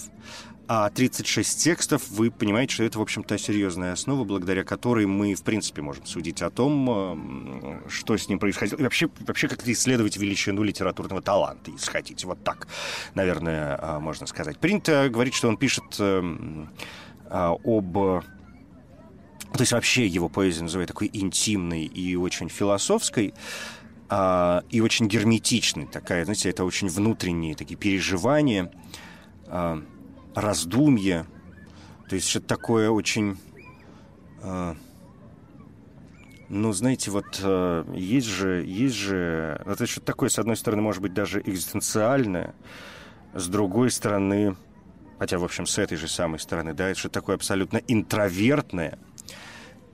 а 0.69 0.90
36 0.90 1.62
текстов, 1.62 2.09
вы 2.11 2.31
понимаете, 2.31 2.75
что 2.75 2.85
это, 2.85 2.99
в 2.99 3.02
общем-то, 3.02 3.37
серьезная 3.37 3.92
основа, 3.92 4.25
благодаря 4.25 4.64
которой 4.64 5.07
мы, 5.07 5.35
в 5.35 5.42
принципе, 5.42 5.83
можем 5.83 6.07
судить 6.07 6.40
о 6.42 6.50
том, 6.50 7.83
что 7.88 8.16
с 8.16 8.28
ним 8.28 8.38
происходило. 8.38 8.78
И 8.78 8.83
вообще, 8.83 9.09
вообще 9.21 9.49
как-то 9.49 9.71
исследовать 9.73 10.16
величину 10.16 10.62
литературного 10.62 11.21
таланта, 11.21 11.71
если 11.71 11.90
хотите. 11.90 12.26
Вот 12.26 12.42
так, 12.45 12.69
наверное, 13.14 13.76
э, 13.76 13.99
можно 13.99 14.26
сказать. 14.26 14.59
Принято 14.59 15.09
говорить, 15.11 15.35
что 15.35 15.49
он 15.49 15.57
пишет 15.57 15.85
э, 15.99 16.66
об 17.28 18.23
то 19.52 19.61
есть 19.61 19.73
вообще 19.73 20.07
его 20.07 20.31
поэзия 20.31 20.62
называют 20.62 20.88
такой 20.88 21.11
интимной 21.12 21.85
и 21.85 22.16
очень 22.16 22.49
философской, 22.49 23.35
и 24.11 24.81
очень 24.81 25.09
герметичной 25.09 25.87
такая, 25.87 26.25
знаете, 26.25 26.49
это 26.49 26.64
очень 26.64 26.88
внутренние 26.88 27.54
такие 27.54 27.76
переживания, 27.76 28.73
раздумье, 30.35 31.27
то 32.09 32.17
есть 32.17 32.29
что-то 32.29 32.47
такое 32.47 32.91
очень... 32.91 33.39
Э, 34.43 34.75
ну, 36.49 36.73
знаете, 36.73 37.11
вот 37.11 37.41
э, 37.43 37.85
есть 37.95 38.27
же, 38.27 38.62
есть 38.67 38.95
же... 38.95 39.62
Это 39.65 39.87
что-то 39.87 40.07
такое, 40.07 40.29
с 40.29 40.39
одной 40.39 40.57
стороны, 40.57 40.83
может 40.83 41.01
быть, 41.01 41.15
даже 41.15 41.41
экзистенциальное, 41.41 42.55
с 43.33 43.49
другой 43.49 43.91
стороны, 43.91 44.57
хотя, 45.19 45.39
в 45.39 45.45
общем, 45.45 45.67
с 45.67 45.79
этой 45.79 45.97
же 45.97 46.09
самой 46.09 46.39
стороны, 46.39 46.75
да, 46.75 46.91
это 46.91 46.99
что-то 46.99 47.21
такое 47.21 47.37
абсолютно 47.37 47.79
интровертное. 47.79 48.99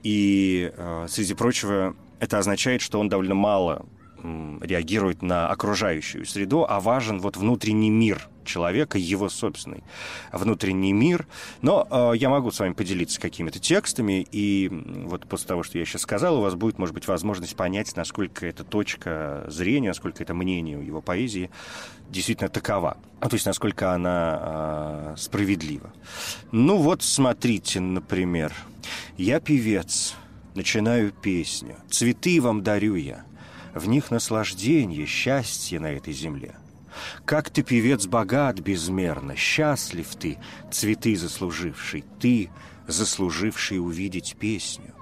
И, 0.03 0.73
э, 0.77 1.07
среди 1.09 1.35
прочего, 1.35 1.95
это 2.19 2.39
означает, 2.39 2.81
что 2.81 2.99
он 2.99 3.09
довольно 3.09 3.35
мало 3.35 3.87
реагирует 4.61 5.23
на 5.23 5.49
окружающую 5.49 6.27
среду, 6.27 6.67
а 6.69 6.81
важен 6.81 7.21
вот 7.21 7.37
внутренний 7.37 7.91
мир 7.91 8.29
человека, 8.49 8.99
его 8.99 9.29
собственный 9.29 9.85
внутренний 10.33 10.93
мир. 10.93 11.27
Но 11.63 11.87
э, 11.91 12.17
я 12.17 12.29
могу 12.29 12.51
с 12.51 12.59
вами 12.59 12.73
поделиться 12.73 13.21
какими-то 13.21 13.61
текстами, 13.61 14.27
и 14.33 14.69
вот 15.05 15.27
после 15.29 15.47
того, 15.47 15.63
что 15.63 15.79
я 15.79 15.85
сейчас 15.85 16.03
сказал, 16.03 16.39
у 16.39 16.41
вас 16.43 16.55
будет, 16.55 16.79
может 16.79 16.95
быть, 16.95 17.07
возможность 17.07 17.55
понять, 17.55 17.95
насколько 17.95 18.47
эта 18.47 18.65
точка 18.65 19.45
зрения, 19.49 19.89
насколько 19.89 20.23
это 20.23 20.35
мнение 20.35 20.79
у 20.79 20.83
его 20.83 21.01
поэзии 21.01 21.51
действительно 22.11 22.49
такова. 22.49 22.97
Ну, 23.21 23.29
то 23.29 23.35
есть, 23.35 23.47
насколько 23.47 23.93
она 23.93 24.39
э, 24.41 25.15
справедлива. 25.19 25.93
Ну 26.51 26.79
вот, 26.79 27.03
смотрите, 27.03 27.81
например, 27.81 28.55
«Я 29.17 29.41
певец, 29.41 30.15
начинаю 30.55 31.13
песню, 31.13 31.77
цветы 31.91 32.41
вам 32.41 32.63
дарю 32.63 32.95
я, 32.95 33.25
в 33.75 33.89
них 33.89 34.11
наслаждение, 34.11 35.07
счастье 35.07 35.79
на 35.81 35.93
этой 35.93 36.13
земле. 36.13 36.57
Как 37.25 37.51
ты, 37.51 37.63
певец, 37.63 38.07
богат 38.07 38.61
безмерно, 38.61 39.37
счастлив 39.37 40.09
ты, 40.17 40.39
цветы 40.71 41.17
заслуживший, 41.17 42.05
ты, 42.21 42.51
заслуживший 42.87 43.79
увидеть 43.79 44.37
песню. 44.39 44.95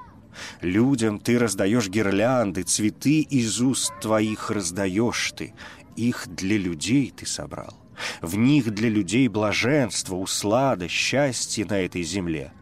Людям 0.60 1.18
ты 1.18 1.38
раздаешь 1.38 1.88
гирлянды, 1.88 2.62
цветы 2.62 3.20
из 3.20 3.60
уст 3.60 3.92
твоих 4.00 4.50
раздаешь 4.50 5.32
ты, 5.32 5.54
их 5.96 6.26
для 6.28 6.58
людей 6.58 7.12
ты 7.16 7.26
собрал. 7.26 7.74
В 8.20 8.36
них 8.36 8.70
для 8.74 8.90
людей 8.90 9.28
блаженство, 9.28 10.16
услада, 10.16 10.88
счастье 10.88 11.64
на 11.64 11.80
этой 11.80 12.02
земле. 12.02 12.52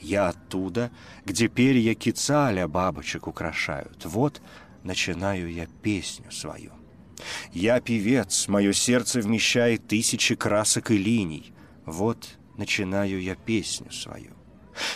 Я 0.00 0.28
оттуда, 0.28 0.90
где 1.24 1.48
перья 1.48 1.94
кицаля 1.94 2.68
бабочек 2.68 3.26
украшают. 3.26 4.04
Вот 4.04 4.42
начинаю 4.82 5.50
я 5.50 5.66
песню 5.82 6.30
свою. 6.30 6.72
Я 7.52 7.80
певец, 7.80 8.48
мое 8.48 8.72
сердце 8.72 9.20
вмещает 9.20 9.86
тысячи 9.86 10.34
красок 10.34 10.90
и 10.90 10.96
линий. 10.96 11.52
Вот 11.84 12.38
начинаю 12.56 13.20
я 13.20 13.34
песню 13.34 13.90
свою. 13.90 14.32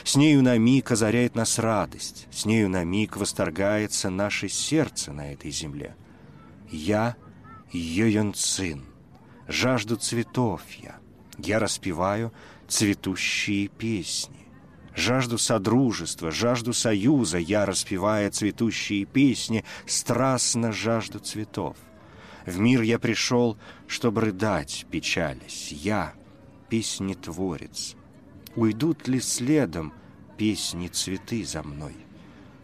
С 0.04 0.16
нею 0.16 0.42
на 0.42 0.56
миг 0.56 0.90
озаряет 0.90 1.34
нас 1.34 1.58
радость, 1.58 2.26
с 2.30 2.46
нею 2.46 2.68
на 2.68 2.84
миг 2.84 3.16
восторгается 3.16 4.10
наше 4.10 4.48
сердце 4.48 5.12
на 5.12 5.32
этой 5.32 5.50
земле. 5.50 5.94
Я 6.70 7.16
Йоянцин, 7.72 8.84
жажду 9.48 9.96
цветов 9.96 10.62
я, 10.82 10.96
Я 11.38 11.58
распеваю 11.58 12.32
цветущие 12.68 13.68
песни. 13.68 14.48
Жажду 14.94 15.36
содружества, 15.36 16.30
жажду 16.30 16.72
союза 16.72 17.36
я, 17.36 17.66
распевая 17.66 18.30
цветущие 18.30 19.04
песни, 19.04 19.62
страстно 19.84 20.72
жажду 20.72 21.18
цветов. 21.18 21.76
В 22.46 22.58
мир 22.58 22.82
я 22.82 22.98
пришел, 22.98 23.58
чтобы 23.86 24.22
рыдать, 24.22 24.86
печалясь. 24.90 25.72
Я— 25.72 26.14
песнетворец. 26.68 27.96
Уйдут 28.54 29.08
ли 29.08 29.20
следом 29.20 29.92
песни 30.38 30.88
цветы 30.88 31.44
за 31.44 31.62
мной? 31.62 31.96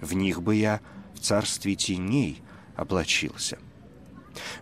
В 0.00 0.14
них 0.14 0.40
бы 0.42 0.54
я 0.54 0.80
в 1.14 1.20
царстве 1.20 1.74
теней 1.74 2.42
облачился— 2.76 3.58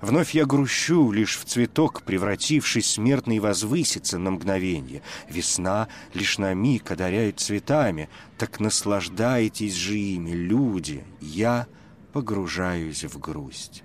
Вновь 0.00 0.34
я 0.34 0.46
грущу, 0.46 1.12
лишь 1.12 1.38
в 1.38 1.44
цветок, 1.44 2.02
превратившись, 2.02 2.92
смертный 2.92 3.38
возвысится 3.38 4.18
на 4.18 4.32
мгновенье. 4.32 5.02
Весна 5.28 5.88
лишь 6.14 6.38
на 6.38 6.54
миг 6.54 6.90
одаряет 6.90 7.40
цветами, 7.40 8.08
так 8.38 8.60
наслаждайтесь 8.60 9.74
же 9.74 9.96
ими, 9.96 10.32
люди. 10.32 11.04
Я 11.20 11.66
погружаюсь 12.12 13.04
в 13.04 13.18
грусть. 13.18 13.84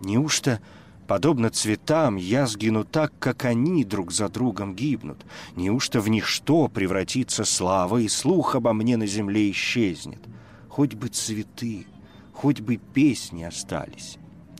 Неужто, 0.00 0.60
подобно 1.06 1.50
цветам, 1.50 2.16
я 2.16 2.46
сгину 2.46 2.84
так, 2.84 3.12
как 3.18 3.44
они 3.44 3.84
друг 3.84 4.12
за 4.12 4.28
другом 4.28 4.74
гибнут? 4.74 5.24
Неужто 5.56 6.00
в 6.00 6.08
них 6.08 6.26
что 6.26 6.68
превратится 6.68 7.44
слава, 7.44 7.98
и 7.98 8.08
слух 8.08 8.54
обо 8.54 8.72
мне 8.72 8.96
на 8.96 9.06
земле 9.06 9.50
исчезнет? 9.50 10.20
Хоть 10.68 10.94
бы 10.94 11.08
цветы, 11.08 11.86
хоть 12.32 12.60
бы 12.60 12.76
песни 12.76 13.42
остались. 13.42 14.16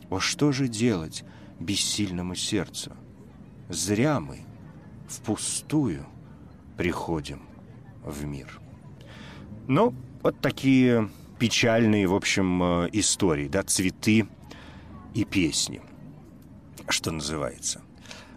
О, 0.09 0.19
что 0.19 0.51
же 0.51 0.67
делать 0.67 1.23
бессильному 1.59 2.35
сердцу? 2.35 2.91
Зря 3.69 4.19
мы 4.19 4.41
впустую 5.07 6.05
приходим 6.77 7.41
в 8.03 8.25
мир. 8.25 8.59
Ну, 9.67 9.95
вот 10.21 10.39
такие 10.41 11.09
печальные, 11.39 12.07
в 12.07 12.13
общем, 12.13 12.61
э, 12.61 12.89
истории, 12.91 13.47
да, 13.47 13.63
цветы 13.63 14.27
и 15.13 15.23
песни, 15.25 15.81
что 16.89 17.11
называется. 17.11 17.81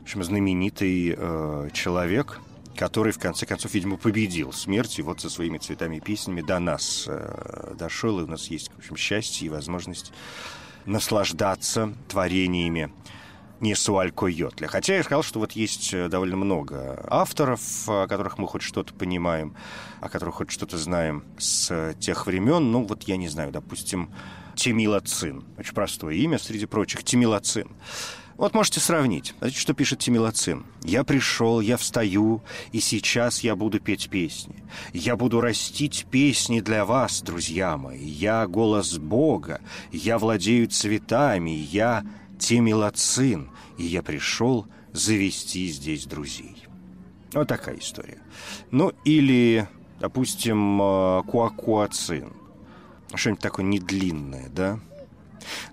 В 0.00 0.02
общем, 0.02 0.24
знаменитый 0.24 1.14
э, 1.16 1.70
человек, 1.72 2.40
который, 2.76 3.12
в 3.12 3.18
конце 3.18 3.46
концов, 3.46 3.72
видимо, 3.74 3.96
победил 3.96 4.52
смерть, 4.52 4.98
и 4.98 5.02
вот 5.02 5.20
со 5.20 5.30
своими 5.30 5.58
цветами 5.58 5.96
и 5.96 6.00
песнями 6.00 6.42
до 6.42 6.58
нас 6.58 7.06
э, 7.06 7.74
дошел, 7.78 8.20
и 8.20 8.24
у 8.24 8.26
нас 8.26 8.48
есть, 8.48 8.70
в 8.72 8.78
общем, 8.78 8.96
счастье 8.96 9.46
и 9.46 9.50
возможность 9.50 10.12
наслаждаться 10.84 11.94
творениями 12.08 12.92
не 13.60 13.74
Суалькойотля. 13.74 14.66
Хотя 14.66 14.96
я 14.96 15.02
сказал, 15.02 15.22
что 15.22 15.38
вот 15.38 15.52
есть 15.52 15.94
э, 15.94 16.08
довольно 16.08 16.36
много 16.36 17.02
авторов, 17.08 17.88
о 17.88 18.06
которых 18.06 18.36
мы 18.38 18.46
хоть 18.46 18.62
что-то 18.62 18.92
понимаем, 18.92 19.54
о 20.00 20.08
которых 20.08 20.36
хоть 20.36 20.50
что-то 20.50 20.76
знаем 20.76 21.24
с 21.38 21.94
тех 22.00 22.26
времен. 22.26 22.70
Ну, 22.70 22.84
вот 22.84 23.04
я 23.04 23.16
не 23.16 23.28
знаю, 23.28 23.52
допустим, 23.52 24.10
Тимила 24.54 25.00
Цин. 25.00 25.44
Очень 25.58 25.74
простое 25.74 26.14
имя 26.14 26.38
среди 26.38 26.66
прочих. 26.66 27.04
Тимила 27.04 27.40
Цин. 27.40 27.68
Вот 28.36 28.52
можете 28.52 28.80
сравнить. 28.80 29.34
Знаете, 29.38 29.58
что 29.58 29.74
пишет 29.74 30.00
Тимилоцин? 30.00 30.64
«Я 30.82 31.04
пришел, 31.04 31.60
я 31.60 31.76
встаю, 31.76 32.42
и 32.72 32.80
сейчас 32.80 33.40
я 33.40 33.54
буду 33.54 33.78
петь 33.78 34.08
песни. 34.10 34.64
Я 34.92 35.16
буду 35.16 35.40
растить 35.40 36.06
песни 36.10 36.60
для 36.60 36.84
вас, 36.84 37.22
друзья 37.22 37.76
мои. 37.76 38.04
Я 38.04 38.46
голос 38.48 38.98
Бога, 38.98 39.60
я 39.92 40.18
владею 40.18 40.68
цветами, 40.68 41.50
я 41.50 42.04
Тимилоцин, 42.38 43.50
и 43.78 43.84
я 43.84 44.02
пришел 44.02 44.66
завести 44.92 45.68
здесь 45.68 46.06
друзей». 46.06 46.56
Вот 47.32 47.48
такая 47.48 47.78
история. 47.78 48.18
Ну, 48.72 48.92
или, 49.04 49.68
допустим, 50.00 50.82
э, 50.82 51.22
Куакуацин. 51.26 52.32
Что-нибудь 53.16 53.42
такое 53.42 53.64
недлинное, 53.64 54.48
да? 54.48 54.80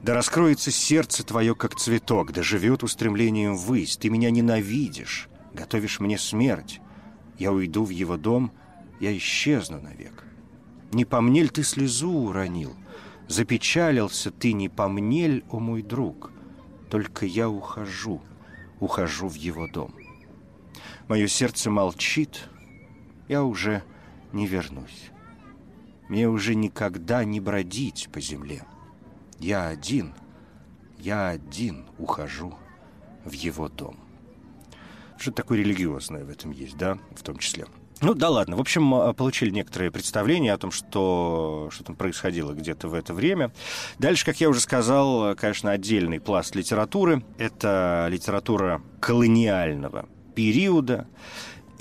Да 0.01 0.13
раскроется 0.13 0.71
сердце 0.71 1.23
твое, 1.23 1.55
как 1.55 1.75
цветок, 1.75 2.33
да 2.33 2.43
живет 2.43 2.83
устремлением 2.83 3.55
ввысь. 3.55 3.97
Ты 3.97 4.09
меня 4.09 4.29
ненавидишь, 4.29 5.29
готовишь 5.53 5.99
мне 5.99 6.17
смерть. 6.17 6.81
Я 7.37 7.51
уйду 7.51 7.85
в 7.85 7.89
его 7.89 8.17
дом, 8.17 8.51
я 8.99 9.15
исчезну 9.17 9.81
навек. 9.81 10.23
Не 10.91 11.05
по 11.05 11.21
ты 11.47 11.63
слезу 11.63 12.11
уронил? 12.11 12.75
Запечалился 13.27 14.29
ты 14.29 14.53
не 14.53 14.67
по 14.67 14.83
о 14.83 15.59
мой 15.59 15.81
друг? 15.81 16.31
Только 16.89 17.25
я 17.25 17.49
ухожу, 17.49 18.21
ухожу 18.79 19.29
в 19.29 19.35
его 19.35 19.67
дом. 19.67 19.95
Мое 21.07 21.27
сердце 21.27 21.71
молчит, 21.71 22.49
я 23.29 23.43
уже 23.43 23.83
не 24.33 24.47
вернусь. 24.47 25.11
Мне 26.11 26.27
уже 26.27 26.55
никогда 26.55 27.23
не 27.23 27.39
бродить 27.39 28.09
по 28.11 28.19
земле. 28.19 28.65
Я 29.39 29.69
один, 29.69 30.13
я 30.99 31.29
один 31.29 31.85
ухожу 31.97 32.53
в 33.23 33.31
его 33.31 33.69
дом. 33.69 33.97
Что-то 35.17 35.37
такое 35.37 35.59
религиозное 35.59 36.25
в 36.25 36.29
этом 36.29 36.51
есть, 36.51 36.75
да, 36.75 36.97
в 37.15 37.23
том 37.23 37.37
числе. 37.37 37.65
Ну 38.01 38.13
да 38.13 38.29
ладно, 38.29 38.57
в 38.57 38.59
общем, 38.59 38.93
а, 38.93 39.13
получили 39.13 39.51
некоторые 39.51 39.89
представления 39.89 40.51
о 40.51 40.57
том, 40.57 40.71
что, 40.71 41.69
что 41.71 41.85
там 41.85 41.95
происходило 41.95 42.51
где-то 42.51 42.89
в 42.89 42.93
это 42.93 43.13
время. 43.13 43.53
Дальше, 43.97 44.25
как 44.25 44.41
я 44.41 44.49
уже 44.49 44.59
сказал, 44.59 45.33
конечно, 45.35 45.71
отдельный 45.71 46.19
пласт 46.19 46.55
литературы. 46.55 47.23
Это 47.37 48.07
литература 48.11 48.81
колониального 48.99 50.09
периода. 50.35 51.07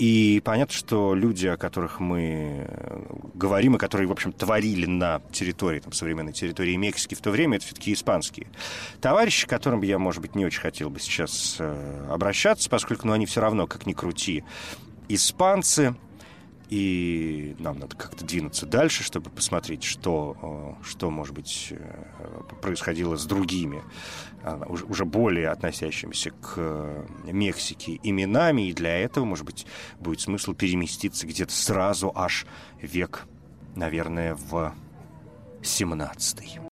И 0.01 0.41
понятно, 0.43 0.73
что 0.73 1.13
люди, 1.13 1.45
о 1.45 1.57
которых 1.57 1.99
мы 1.99 2.65
э, 2.67 3.03
говорим, 3.35 3.75
и 3.75 3.77
которые, 3.77 4.07
в 4.07 4.11
общем, 4.11 4.33
творили 4.33 4.87
на 4.87 5.21
территории, 5.31 5.79
там, 5.79 5.93
современной 5.93 6.33
территории 6.33 6.75
Мексики 6.75 7.13
в 7.13 7.21
то 7.21 7.29
время, 7.29 7.57
это 7.57 7.67
все-таки 7.67 7.93
испанские. 7.93 8.47
Товарищи, 8.99 9.45
к 9.45 9.49
которым 9.51 9.83
я, 9.83 9.99
может 9.99 10.23
быть, 10.23 10.33
не 10.33 10.43
очень 10.43 10.59
хотел 10.59 10.89
бы 10.89 10.99
сейчас 10.99 11.57
э, 11.59 12.07
обращаться, 12.09 12.67
поскольку 12.67 13.05
ну, 13.05 13.13
они 13.13 13.27
все 13.27 13.41
равно, 13.41 13.67
как 13.67 13.85
ни 13.85 13.93
крути, 13.93 14.43
испанцы– 15.07 15.93
и 16.71 17.53
нам 17.59 17.79
надо 17.79 17.97
как-то 17.97 18.23
двинуться 18.23 18.65
дальше, 18.65 19.03
чтобы 19.03 19.29
посмотреть, 19.29 19.83
что, 19.83 20.77
э, 20.81 20.83
что 20.85 21.11
может 21.11 21.35
быть, 21.35 21.67
э, 21.71 22.41
происходило 22.61 23.17
с 23.17 23.25
другими, 23.25 23.83
а, 24.41 24.65
уже 24.69 25.03
более 25.03 25.49
относящимися 25.49 26.31
к 26.31 26.53
э, 26.55 27.05
Мексике 27.25 27.99
именами. 28.01 28.69
И 28.69 28.73
для 28.73 28.97
этого, 28.97 29.25
может 29.25 29.45
быть, 29.45 29.67
будет 29.99 30.21
смысл 30.21 30.53
переместиться 30.53 31.27
где-то 31.27 31.51
сразу 31.51 32.09
аж 32.15 32.45
век, 32.81 33.27
наверное, 33.75 34.35
в 34.35 34.73
17 35.61 36.39
-й. 36.39 36.70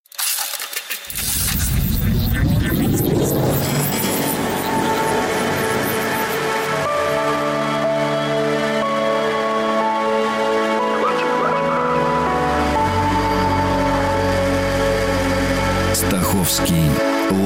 Стаховский 16.50 16.90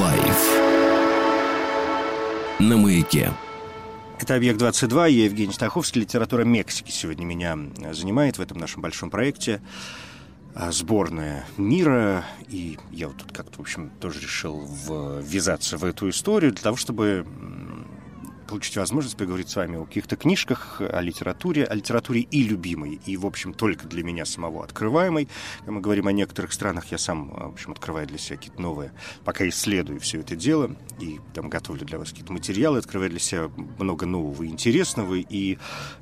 лайф 0.00 0.60
на 2.58 2.78
маяке. 2.78 3.32
Это 4.18 4.34
«Объект-22», 4.34 5.10
я 5.10 5.24
Евгений 5.24 5.52
Стаховский. 5.52 6.00
Литература 6.00 6.44
Мексики 6.44 6.90
сегодня 6.90 7.26
меня 7.26 7.58
занимает 7.92 8.38
в 8.38 8.40
этом 8.40 8.56
нашем 8.56 8.80
большом 8.80 9.10
проекте. 9.10 9.60
А, 10.54 10.72
сборная 10.72 11.44
мира. 11.58 12.24
И 12.48 12.78
я 12.92 13.08
вот 13.08 13.18
тут 13.18 13.32
как-то, 13.32 13.58
в 13.58 13.60
общем, 13.60 13.90
тоже 14.00 14.20
решил 14.20 14.66
ввязаться 15.20 15.76
в 15.76 15.84
эту 15.84 16.08
историю 16.08 16.52
для 16.52 16.62
того, 16.62 16.76
чтобы 16.76 17.26
получить 18.46 18.76
возможность 18.76 19.16
поговорить 19.16 19.48
с 19.48 19.56
вами 19.56 19.76
о 19.76 19.84
каких-то 19.84 20.16
книжках, 20.16 20.80
о 20.80 21.00
литературе, 21.00 21.64
о 21.64 21.74
литературе 21.74 22.20
и 22.20 22.42
любимой, 22.42 23.00
и, 23.06 23.16
в 23.16 23.26
общем, 23.26 23.54
только 23.54 23.86
для 23.86 24.02
меня 24.02 24.24
самого 24.24 24.64
открываемой. 24.64 25.28
Мы 25.66 25.80
говорим 25.80 26.06
о 26.06 26.12
некоторых 26.12 26.52
странах, 26.52 26.86
я 26.92 26.98
сам, 26.98 27.30
в 27.30 27.52
общем, 27.52 27.72
открываю 27.72 28.06
для 28.06 28.18
себя 28.18 28.36
какие-то 28.36 28.60
новые, 28.60 28.92
пока 29.24 29.48
исследую 29.48 30.00
все 30.00 30.20
это 30.20 30.36
дело, 30.36 30.76
и 31.00 31.20
там 31.32 31.48
готовлю 31.48 31.84
для 31.84 31.98
вас 31.98 32.10
какие-то 32.10 32.32
материалы, 32.32 32.78
открываю 32.78 33.10
для 33.10 33.20
себя 33.20 33.50
много 33.78 34.06
нового 34.06 34.42
и 34.42 34.48
интересного, 34.48 35.14
и 35.14 35.58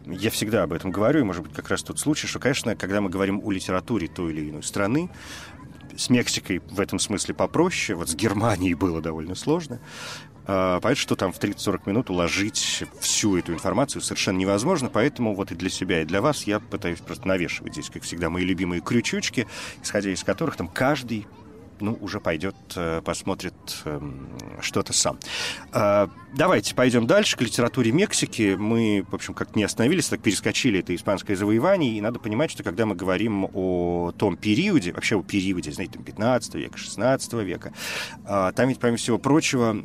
я 0.07 0.31
всегда 0.31 0.65
об 0.65 0.73
этом 0.73 0.91
говорю, 0.91 1.21
и, 1.21 1.25
может 1.25 1.43
быть, 1.43 1.53
как 1.55 1.69
раз 1.69 1.83
тот 1.83 1.99
случай, 1.99 2.27
что, 2.27 2.39
конечно, 2.39 2.77
когда 2.77 3.01
мы 3.01 3.11
говорим 3.11 3.41
о 3.45 3.51
литературе 3.51 4.09
той 4.09 4.33
или 4.33 4.51
иной 4.51 4.63
страны, 4.63 5.11
с 5.97 6.11
Мексикой 6.11 6.61
в 6.71 6.81
этом 6.81 6.99
смысле 6.99 7.35
попроще, 7.35 7.97
вот 7.97 8.09
с 8.09 8.15
Германией 8.15 8.75
было 8.75 9.01
довольно 9.01 9.35
сложно. 9.35 9.81
А, 10.47 10.81
понятно, 10.81 11.01
что 11.01 11.17
там 11.17 11.33
в 11.33 11.39
30-40 11.39 11.81
минут 11.87 12.11
уложить 12.11 12.85
всю 13.01 13.37
эту 13.37 13.53
информацию 13.53 14.03
совершенно 14.03 14.39
невозможно, 14.39 14.89
поэтому 14.89 15.35
вот 15.35 15.53
и 15.53 15.55
для 15.55 15.71
себя, 15.71 16.03
и 16.03 16.05
для 16.05 16.21
вас 16.21 16.45
я 16.45 16.59
пытаюсь 16.61 17.01
просто 17.01 17.29
навешивать 17.29 17.75
здесь, 17.75 17.91
как 17.91 18.03
всегда, 18.03 18.31
мои 18.31 18.45
любимые 18.45 18.81
крючочки, 18.81 19.47
исходя 19.83 20.11
из 20.11 20.25
которых 20.25 20.57
там 20.57 20.69
каждый 20.69 21.27
ну, 21.83 21.99
уже 22.01 22.21
пойдет, 22.21 22.55
э, 22.77 23.03
посмотрит 23.05 23.55
эм, 23.85 24.29
что-то 24.61 24.93
сам. 24.93 25.19
А, 25.73 26.09
давайте 26.35 26.75
пойдем 26.75 27.07
дальше 27.07 27.37
к 27.37 27.43
литературе 27.43 27.93
Мексики. 27.93 28.57
Мы, 28.59 29.05
в 29.11 29.15
общем, 29.15 29.35
как 29.35 29.57
не 29.57 29.65
остановились, 29.65 30.09
так 30.09 30.21
перескочили 30.21 30.81
это 30.81 30.95
испанское 30.95 31.37
завоевание, 31.37 31.97
и 31.97 32.01
надо 32.01 32.19
понимать, 32.19 32.51
что 32.51 32.63
когда 32.63 32.87
мы 32.87 32.95
говорим 32.95 33.49
о 33.53 34.13
том 34.17 34.37
периоде, 34.37 34.93
вообще 34.93 35.17
о 35.17 35.23
периоде, 35.23 35.73
знаете, 35.73 35.95
там 35.95 36.05
15 36.05 36.55
века, 36.55 36.79
16 36.79 37.33
века, 37.35 37.73
а, 38.25 38.53
там 38.53 38.69
ведь, 38.69 38.79
помимо 38.79 38.97
всего 38.97 39.19
прочего, 39.19 39.77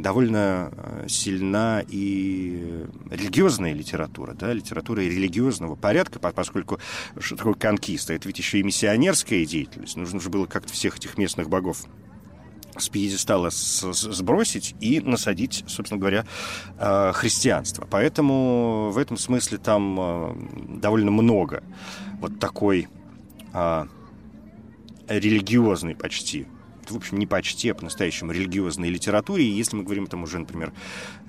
довольно 0.00 0.72
э, 0.72 1.06
сильна 1.08 1.84
и 1.88 2.86
религиозная 3.10 3.72
литература, 3.72 4.32
да, 4.32 4.52
литература 4.52 5.00
религиозного 5.00 5.76
порядка, 5.76 6.18
поскольку 6.18 6.78
что 7.18 7.36
такое 7.36 7.54
конкиста? 7.54 8.14
Это 8.14 8.28
ведь 8.28 8.38
еще 8.38 8.58
и 8.58 8.62
миссионерская 8.62 9.44
деятельность. 9.44 9.96
Нужно 9.96 10.20
же 10.20 10.30
было 10.30 10.46
как-то 10.46 10.72
всех 10.72 10.96
этих 10.96 11.18
местных 11.18 11.41
богов 11.48 11.84
с 12.76 12.88
пьедестала 12.88 13.50
сбросить 13.50 14.74
и 14.80 15.00
насадить, 15.00 15.64
собственно 15.66 16.00
говоря, 16.00 16.24
э, 16.78 17.12
христианство. 17.14 17.86
Поэтому 17.90 18.90
в 18.90 18.98
этом 18.98 19.16
смысле 19.18 19.58
там 19.58 19.98
э, 20.00 20.34
довольно 20.80 21.10
много 21.10 21.62
вот 22.20 22.38
такой 22.38 22.88
а, 23.52 23.88
религиозной 25.08 25.94
почти 25.94 26.46
в 26.90 26.96
общем, 26.96 27.18
не 27.18 27.26
почти, 27.26 27.70
а 27.70 27.74
по-настоящему 27.74 28.32
религиозной 28.32 28.88
литературе. 28.88 29.44
И 29.44 29.50
если 29.50 29.76
мы 29.76 29.84
говорим 29.84 30.06
там 30.06 30.22
уже, 30.24 30.38
например, 30.38 30.72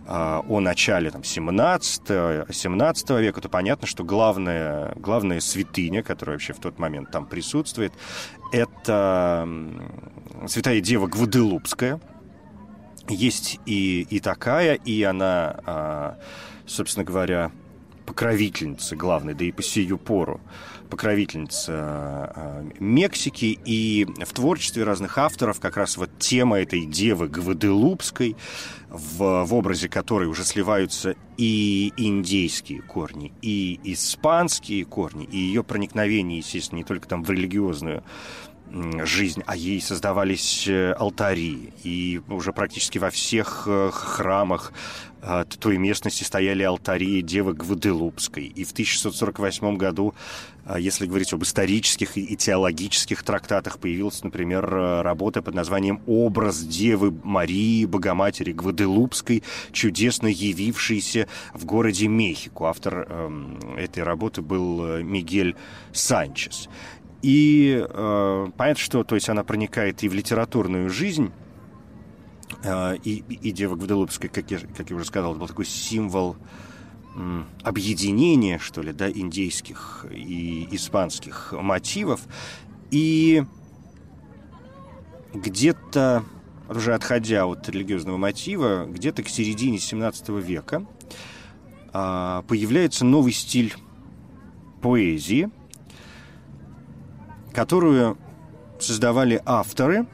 о 0.08 0.60
начале 0.60 1.12
там, 1.12 1.24
17, 1.24 2.02
17 2.50 3.10
века, 3.12 3.42
то 3.42 3.50
понятно, 3.50 3.88
что 3.88 4.04
главная, 4.04 4.94
главная 4.96 5.40
святыня, 5.40 6.04
которая 6.04 6.36
вообще 6.36 6.54
в 6.54 6.60
тот 6.60 6.78
момент 6.80 7.12
там 7.12 7.26
присутствует, 7.26 7.94
это 8.52 9.48
святая 10.48 10.82
дева 10.82 11.08
Гваделупская. 11.08 12.02
Есть 13.10 13.60
и, 13.66 14.02
и 14.10 14.20
такая, 14.20 14.76
и 14.76 15.04
она, 15.04 15.60
а, 15.66 16.20
собственно 16.66 17.04
говоря, 17.04 17.52
покровительница 18.06 18.96
главной, 18.96 19.34
да 19.34 19.46
и 19.46 19.52
по 19.52 19.62
сию 19.62 19.98
пору 19.98 20.40
покровительница 20.94 21.74
а, 21.74 22.66
Мексики, 22.80 23.58
и 23.66 24.06
в 24.06 24.32
творчестве 24.32 24.84
разных 24.84 25.18
авторов 25.18 25.60
как 25.60 25.76
раз 25.76 25.98
вот 25.98 26.12
тема 26.20 26.60
этой 26.60 26.86
девы 26.86 27.28
Гваделупской, 27.30 28.36
в, 28.90 29.44
в 29.44 29.54
образе 29.56 29.90
которой 29.90 30.26
уже 30.26 30.44
сливаются 30.44 31.16
и 31.36 31.92
индейские 31.98 32.84
корни, 32.84 33.34
и 33.42 33.80
испанские 33.86 34.86
корни, 34.86 35.26
и 35.26 35.36
ее 35.36 35.64
проникновение, 35.64 36.38
естественно, 36.38 36.78
не 36.78 36.84
только 36.84 37.08
там 37.08 37.24
в 37.24 37.32
религиозную 37.32 38.04
жизнь, 39.04 39.44
а 39.46 39.56
ей 39.56 39.82
создавались 39.82 40.68
э, 40.68 40.94
алтари. 40.94 41.74
И 41.84 42.22
уже 42.28 42.54
практически 42.54 42.98
во 42.98 43.10
всех 43.10 43.66
э, 43.68 43.92
храмах 43.94 44.74
э, 45.22 45.46
той 45.60 45.78
местности 45.78 46.24
стояли 46.24 46.64
алтари 46.64 47.22
Девы 47.22 47.54
Гваделупской. 47.54 48.46
И 48.46 48.64
в 48.64 48.72
1648 48.72 49.78
году, 49.78 50.14
если 50.78 51.06
говорить 51.06 51.34
об 51.34 51.44
исторических 51.44 52.18
и 52.18 52.38
теологических 52.38 53.22
трактатах, 53.24 53.80
появилась, 53.80 54.24
например, 54.24 54.66
работа 54.66 55.42
под 55.42 55.56
названием 55.56 56.02
«Образ 56.08 56.62
Девы 56.62 57.14
Марии, 57.24 57.86
Богоматери 57.86 58.54
Гваделупской, 58.54 59.44
чудесно 59.74 60.28
явившейся 60.28 61.28
в 61.54 61.66
городе 61.66 62.08
Мехико». 62.08 62.66
Автор 62.66 63.06
э, 63.08 63.76
этой 63.78 64.04
работы 64.04 64.42
был 64.42 65.00
Мигель 65.04 65.56
Санчес. 65.92 66.70
И 67.24 67.82
э, 67.90 68.48
понятно, 68.58 68.84
что 68.84 69.04
то 69.06 69.16
есть 69.16 69.30
она 69.30 69.46
проникает 69.46 70.04
и 70.04 70.10
в 70.10 70.14
литературную 70.14 70.90
жизнь, 70.90 71.32
э, 72.64 72.98
и, 72.98 73.24
и 73.30 73.52
Дева 73.52 73.76
Гваделупская, 73.76 74.30
как 74.30 74.52
я, 74.52 74.60
как 74.60 74.90
я 74.90 74.96
уже 74.98 75.06
сказал, 75.06 75.34
был 75.34 75.48
такой 75.48 75.66
символ 75.66 76.36
э, 77.16 77.44
объединения, 77.64 78.60
что 78.60 78.82
ли, 78.82 78.92
да, 78.92 79.10
индейских 79.10 80.06
и 80.12 80.68
испанских 80.72 81.54
мотивов. 81.54 82.20
И 82.92 83.46
где-то, 85.34 86.26
уже 86.68 86.94
отходя 86.94 87.46
от 87.46 87.70
религиозного 87.70 88.18
мотива, 88.18 88.86
где-то 88.86 89.24
к 89.24 89.30
середине 89.30 89.80
17 89.80 90.28
века 90.28 90.86
э, 91.94 92.44
появляется 92.50 93.06
новый 93.06 93.32
стиль 93.32 93.74
поэзии– 94.82 95.50
которую 97.54 98.18
создавали 98.80 99.42
авторы, 99.46 100.06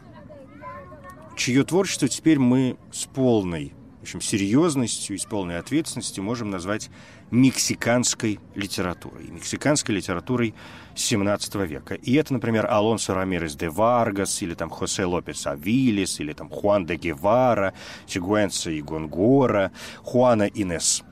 чье 1.35 1.63
творчество 1.63 2.07
теперь 2.07 2.39
мы 2.39 2.77
с 2.91 3.05
полной 3.05 3.73
в 3.99 4.03
общем, 4.03 4.21
серьезностью 4.21 5.17
и 5.17 5.19
с 5.19 5.25
полной 5.25 5.59
ответственностью 5.59 6.23
можем 6.23 6.49
назвать 6.49 6.89
мексиканской 7.31 8.39
литературой. 8.55 9.27
Мексиканской 9.27 9.93
литературой 9.93 10.55
17 10.95 11.55
века. 11.55 11.95
И 11.95 12.15
это, 12.15 12.31
например, 12.31 12.65
Алонсо 12.65 13.13
Рамирес 13.13 13.55
де 13.55 13.69
Варгас, 13.69 14.41
или 14.41 14.53
там 14.53 14.69
Хосе 14.69 15.03
Лопес 15.03 15.45
Авилис, 15.45 16.21
или 16.21 16.31
там 16.31 16.49
Хуан 16.49 16.85
де 16.85 16.95
Гевара, 16.95 17.73
Сигуэнса 18.07 18.71
и 18.71 18.81
Гонгора, 18.81 19.73
Хуана 20.03 20.43
Инес 20.43 21.03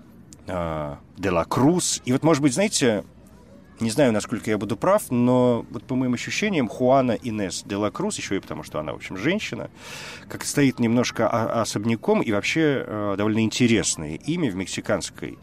э, 0.47 0.95
де 1.17 1.29
ла 1.29 1.43
Круз. 1.43 2.01
И 2.05 2.13
вот, 2.13 2.23
может 2.23 2.41
быть, 2.41 2.53
знаете, 2.53 3.03
не 3.79 3.89
знаю, 3.89 4.11
насколько 4.11 4.49
я 4.49 4.57
буду 4.57 4.75
прав, 4.77 5.11
но 5.11 5.65
вот 5.69 5.83
по 5.83 5.95
моим 5.95 6.13
ощущениям 6.13 6.67
Хуана 6.67 7.11
Инес 7.11 7.63
де 7.65 7.75
ла 7.75 7.91
Круз, 7.91 8.17
еще 8.17 8.37
и 8.37 8.39
потому, 8.39 8.63
что 8.63 8.79
она, 8.79 8.93
в 8.93 8.95
общем, 8.95 9.17
женщина, 9.17 9.69
как 10.27 10.43
стоит 10.43 10.79
немножко 10.79 11.27
особняком 11.61 12.21
и 12.21 12.31
вообще 12.31 12.83
э, 12.85 13.15
довольно 13.17 13.39
интересное 13.39 14.15
имя 14.15 14.49
в 14.51 14.55
мексиканской 14.55 15.37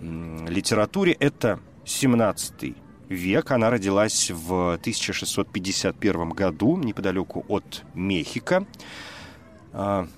литературе. 0.00 1.12
Это 1.12 1.60
17 1.84 2.74
век. 3.08 3.50
Она 3.50 3.70
родилась 3.70 4.30
в 4.30 4.74
1651 4.74 6.30
году 6.30 6.76
неподалеку 6.76 7.44
от 7.48 7.84
Мехико. 7.94 8.66
А, 9.72 10.08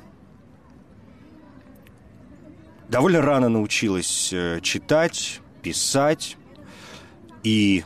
довольно 2.88 3.22
рано 3.22 3.48
научилась 3.48 4.32
э, 4.32 4.60
читать, 4.62 5.40
писать, 5.62 6.36
и 7.42 7.84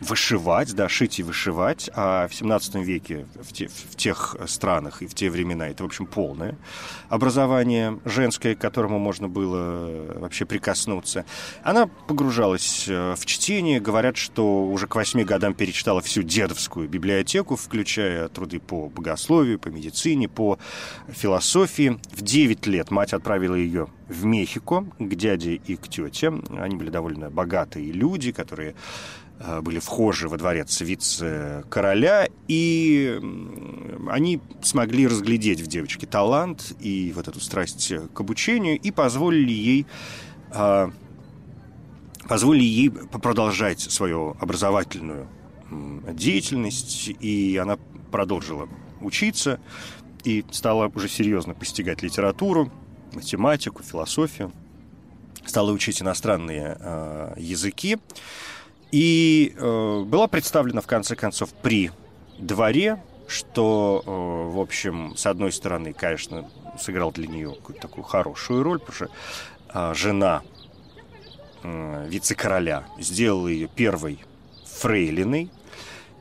вышивать, 0.00 0.74
да, 0.74 0.88
шить 0.88 1.18
и 1.18 1.22
вышивать, 1.22 1.90
а 1.94 2.28
в 2.28 2.34
17 2.34 2.76
веке 2.76 3.26
в, 3.40 3.52
те, 3.52 3.68
в 3.68 3.96
тех 3.96 4.36
странах 4.46 5.02
и 5.02 5.06
в 5.06 5.14
те 5.14 5.30
времена 5.30 5.68
это, 5.68 5.82
в 5.82 5.86
общем, 5.86 6.06
полное 6.06 6.56
образование 7.08 7.98
женское, 8.04 8.54
к 8.54 8.58
которому 8.58 8.98
можно 8.98 9.28
было 9.28 10.18
вообще 10.18 10.44
прикоснуться. 10.44 11.24
Она 11.62 11.86
погружалась 11.86 12.86
э, 12.88 13.14
в 13.16 13.26
чтение, 13.26 13.80
говорят, 13.80 14.16
что 14.16 14.66
уже 14.66 14.86
к 14.86 14.94
восьми 14.94 15.24
годам 15.24 15.54
перечитала 15.54 16.00
всю 16.00 16.22
дедовскую 16.22 16.88
библиотеку, 16.88 17.56
включая 17.56 18.28
труды 18.28 18.60
по 18.60 18.88
богословию, 18.88 19.58
по 19.58 19.68
медицине, 19.68 20.28
по 20.28 20.58
философии. 21.08 21.98
В 22.12 22.22
9 22.22 22.66
лет 22.66 22.90
мать 22.90 23.12
отправила 23.12 23.54
ее 23.54 23.88
в 24.08 24.24
Мехико 24.24 24.86
к 24.98 25.14
дяде 25.14 25.54
и 25.54 25.76
к 25.76 25.88
тете. 25.88 26.32
Они 26.58 26.76
были 26.76 26.90
довольно 26.90 27.30
богатые 27.30 27.92
люди, 27.92 28.32
которые 28.32 28.70
э, 28.70 28.74
были 29.62 29.78
вхожи 29.78 30.28
во 30.28 30.36
дворец 30.36 30.80
вице-короля, 30.80 32.28
и 32.48 33.20
они 34.08 34.40
смогли 34.62 35.06
разглядеть 35.06 35.60
в 35.60 35.66
девочке 35.66 36.06
талант 36.06 36.74
и 36.80 37.12
вот 37.14 37.28
эту 37.28 37.40
страсть 37.40 37.92
к 38.12 38.20
обучению, 38.20 38.78
и 38.78 38.90
позволили 38.90 39.52
ей 39.52 39.86
э, 40.52 40.90
позволили 42.28 42.64
ей 42.64 42.90
продолжать 42.90 43.80
свою 43.80 44.36
образовательную 44.40 45.28
деятельность, 46.12 47.08
и 47.08 47.56
она 47.60 47.78
продолжила 48.10 48.68
учиться 49.00 49.60
и 50.24 50.44
стала 50.50 50.90
уже 50.94 51.08
серьезно 51.08 51.54
постигать 51.54 52.02
литературу, 52.02 52.70
математику, 53.12 53.82
философию, 53.82 54.52
стала 55.46 55.72
учить 55.72 56.02
иностранные 56.02 56.76
э, 56.78 57.34
языки 57.38 57.98
и 58.90 59.54
э, 59.56 60.02
была 60.06 60.28
представлена 60.28 60.80
в 60.80 60.86
конце 60.86 61.14
концов 61.16 61.52
при 61.54 61.90
дворе, 62.38 63.02
что, 63.26 64.02
э, 64.04 64.10
в 64.54 64.60
общем, 64.60 65.14
с 65.16 65.26
одной 65.26 65.52
стороны, 65.52 65.92
конечно, 65.92 66.50
сыграл 66.78 67.12
для 67.12 67.26
нее 67.26 67.54
какую-то 67.54 67.82
такую 67.82 68.04
хорошую 68.04 68.62
роль, 68.62 68.80
потому 68.80 68.94
что 68.94 69.10
э, 69.74 69.94
жена 69.94 70.42
э, 71.62 72.06
вице-короля 72.08 72.86
сделала 72.98 73.48
ее 73.48 73.68
первой 73.68 74.20
фрейлиной, 74.64 75.50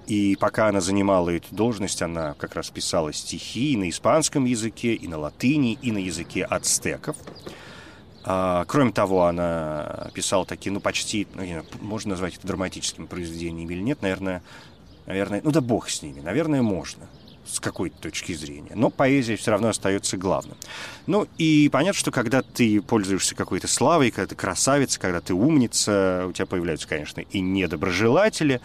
и 0.08 0.38
пока 0.38 0.67
она 0.69 0.82
занимала 0.82 1.30
эту 1.30 1.53
должность, 1.53 2.01
она 2.01 2.34
как 2.36 2.56
раз 2.56 2.69
писала 2.69 3.12
стихи 3.13 3.73
и 3.73 3.77
на 3.77 3.89
испанском 3.89 4.45
языке, 4.45 4.93
и 4.93 5.08
на 5.08 5.17
латыни, 5.17 5.77
и 5.82 5.91
на 5.91 5.97
языке 5.97 6.43
ацтеков. 6.43 7.17
А, 8.30 8.66
кроме 8.66 8.92
того, 8.92 9.24
она 9.24 10.10
писала 10.13 10.46
такие, 10.46 10.70
ну, 10.74 10.82
почти, 10.82 11.28
ну, 11.34 11.46
знаю, 11.46 11.66
можно 11.80 12.10
назвать 12.10 12.36
это 12.36 12.46
драматическими 12.46 13.06
произведениями 13.06 13.74
или 13.74 13.82
нет, 13.82 14.02
наверное, 14.02 14.44
наверное, 15.06 15.40
ну 15.46 15.52
да 15.52 15.62
бог 15.62 15.90
с 15.90 16.02
ними, 16.02 16.20
наверное, 16.20 16.62
можно 16.62 17.08
с 17.46 17.62
какой-то 17.62 17.98
точки 18.02 18.34
зрения. 18.34 18.74
Но 18.76 18.90
поэзия 18.90 19.38
все 19.38 19.52
равно 19.52 19.70
остается 19.70 20.18
главным. 20.18 20.58
Ну 21.06 21.26
и 21.38 21.70
понятно, 21.72 21.98
что 21.98 22.12
когда 22.12 22.42
ты 22.42 22.82
пользуешься 22.82 23.34
какой-то 23.34 23.70
славой, 23.70 24.12
когда 24.12 24.28
ты 24.28 24.36
красавица, 24.36 25.00
когда 25.00 25.22
ты 25.22 25.34
умница, 25.34 26.26
у 26.28 26.34
тебя 26.34 26.48
появляются, 26.48 26.86
конечно, 26.86 27.22
и 27.22 27.40
недоброжелатели, 27.40 28.60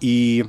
и 0.00 0.46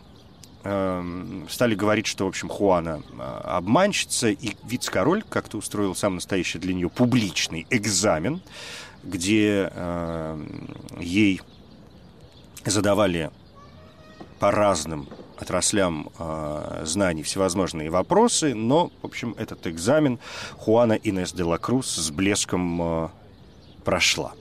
стали 1.49 1.75
говорить, 1.75 2.07
что, 2.07 2.25
в 2.25 2.29
общем, 2.29 2.49
Хуана 2.49 3.01
э, 3.17 3.21
обманщица, 3.43 4.29
и 4.29 4.55
вице-король 4.63 5.23
как-то 5.29 5.57
устроил 5.57 5.95
сам 5.95 6.15
настоящий 6.15 6.59
для 6.59 6.73
нее 6.73 6.89
публичный 6.89 7.65
экзамен, 7.69 8.41
где 9.03 9.71
э, 9.71 10.45
ей 10.99 11.41
задавали 12.65 13.31
по 14.39 14.51
разным 14.51 15.07
отраслям 15.37 16.09
э, 16.17 16.81
знаний 16.85 17.23
всевозможные 17.23 17.89
вопросы, 17.89 18.53
но, 18.53 18.91
в 19.01 19.05
общем, 19.05 19.35
этот 19.37 19.67
экзамен 19.67 20.19
Хуана 20.57 20.93
Инес 20.93 21.31
де 21.31 21.43
ла 21.43 21.57
Круз 21.57 21.87
с 21.87 22.11
блеском 22.11 22.81
э, 22.81 23.09
прошла. 23.83 24.33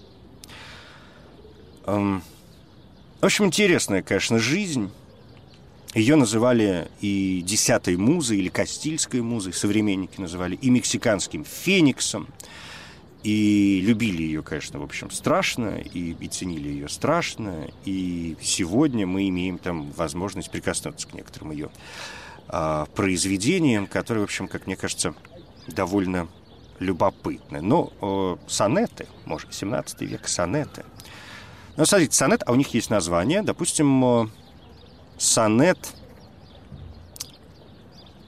Эм, 1.87 2.23
в 3.21 3.25
общем, 3.25 3.47
интересная, 3.47 4.03
конечно, 4.03 4.39
жизнь. 4.39 4.91
Ее 5.97 6.15
называли 6.15 6.89
и 7.01 7.43
десятой 7.45 7.97
музой, 7.97 8.39
или 8.39 8.49
Кастильской 8.49 9.23
музой, 9.23 9.53
современники 9.53 10.21
называли, 10.21 10.55
и 10.55 10.71
мексиканским 10.71 11.45
фениксом– 11.45 12.29
и 13.27 13.81
любили 13.81 14.23
ее, 14.23 14.41
конечно, 14.45 14.79
в 14.79 14.85
общем, 14.85 15.11
страшно, 15.11 15.79
и, 15.79 16.13
и 16.13 16.29
ценили 16.29 16.69
ее 16.69 16.89
страшно. 16.89 17.67
И 17.85 18.37
сегодня 18.41 19.05
мы 19.05 19.29
имеем 19.29 19.59
там 19.59 19.91
возможность 19.91 20.49
прикоснуться 20.49 21.09
к 21.09 21.15
некоторым 21.15 21.51
ее 21.51 21.71
а, 22.47 22.87
произведениям, 22.95 23.89
которые, 23.89 24.23
в 24.23 24.27
общем, 24.27 24.47
как 24.47 24.69
мне 24.69 24.77
кажется, 24.77 25.13
довольно 25.67 26.29
любопытны. 26.79 27.61
Но 27.63 27.93
э, 28.01 28.37
сонеты, 28.47 29.09
может, 29.25 29.53
17 29.53 30.03
век 30.03 30.29
сонеты. 30.29 30.85
Ну, 31.77 31.85
смотрите, 31.85 32.13
сонет, 32.13 32.45
а 32.47 32.53
у 32.53 32.55
них 32.55 32.75
есть 32.75 32.91
название. 32.91 33.43
Допустим, 33.43 34.05
э, 34.05 34.27
сонет, 35.19 35.95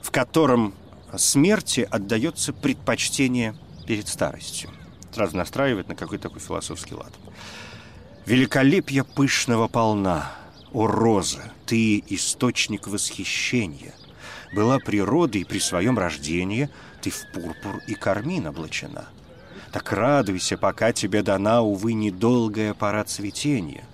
в 0.03 0.11
котором 0.11 0.75
смерти 1.17 1.87
отдается 1.91 2.53
предпочтение 2.53 3.55
перед 3.87 4.09
старостью 4.09 4.71
сразу 5.19 5.37
настраивает 5.37 5.89
на 5.89 5.97
какой-то 5.97 6.29
такой 6.29 6.41
философский 6.41 6.95
лад. 6.95 7.13
Великолепье 8.25 9.03
пышного 9.03 9.67
полна, 9.67 10.31
о 10.73 10.87
роза, 10.87 11.53
ты 11.67 12.05
источник 12.09 12.87
восхищения. 12.87 13.95
Была 14.55 14.79
природа, 14.79 15.39
и 15.39 15.45
при 15.45 15.59
своем 15.59 15.99
рождении 15.99 16.71
ты 17.03 17.11
в 17.11 17.21
пурпур 17.33 17.83
и 17.89 17.95
кармин 17.95 18.47
облачена. 18.47 19.09
Так 19.73 19.93
радуйся, 19.93 20.57
пока 20.57 20.93
тебе 20.93 21.23
дана, 21.23 21.63
увы, 21.63 21.95
недолгая 21.95 22.75
пора 22.75 23.03
цветения. 23.03 23.85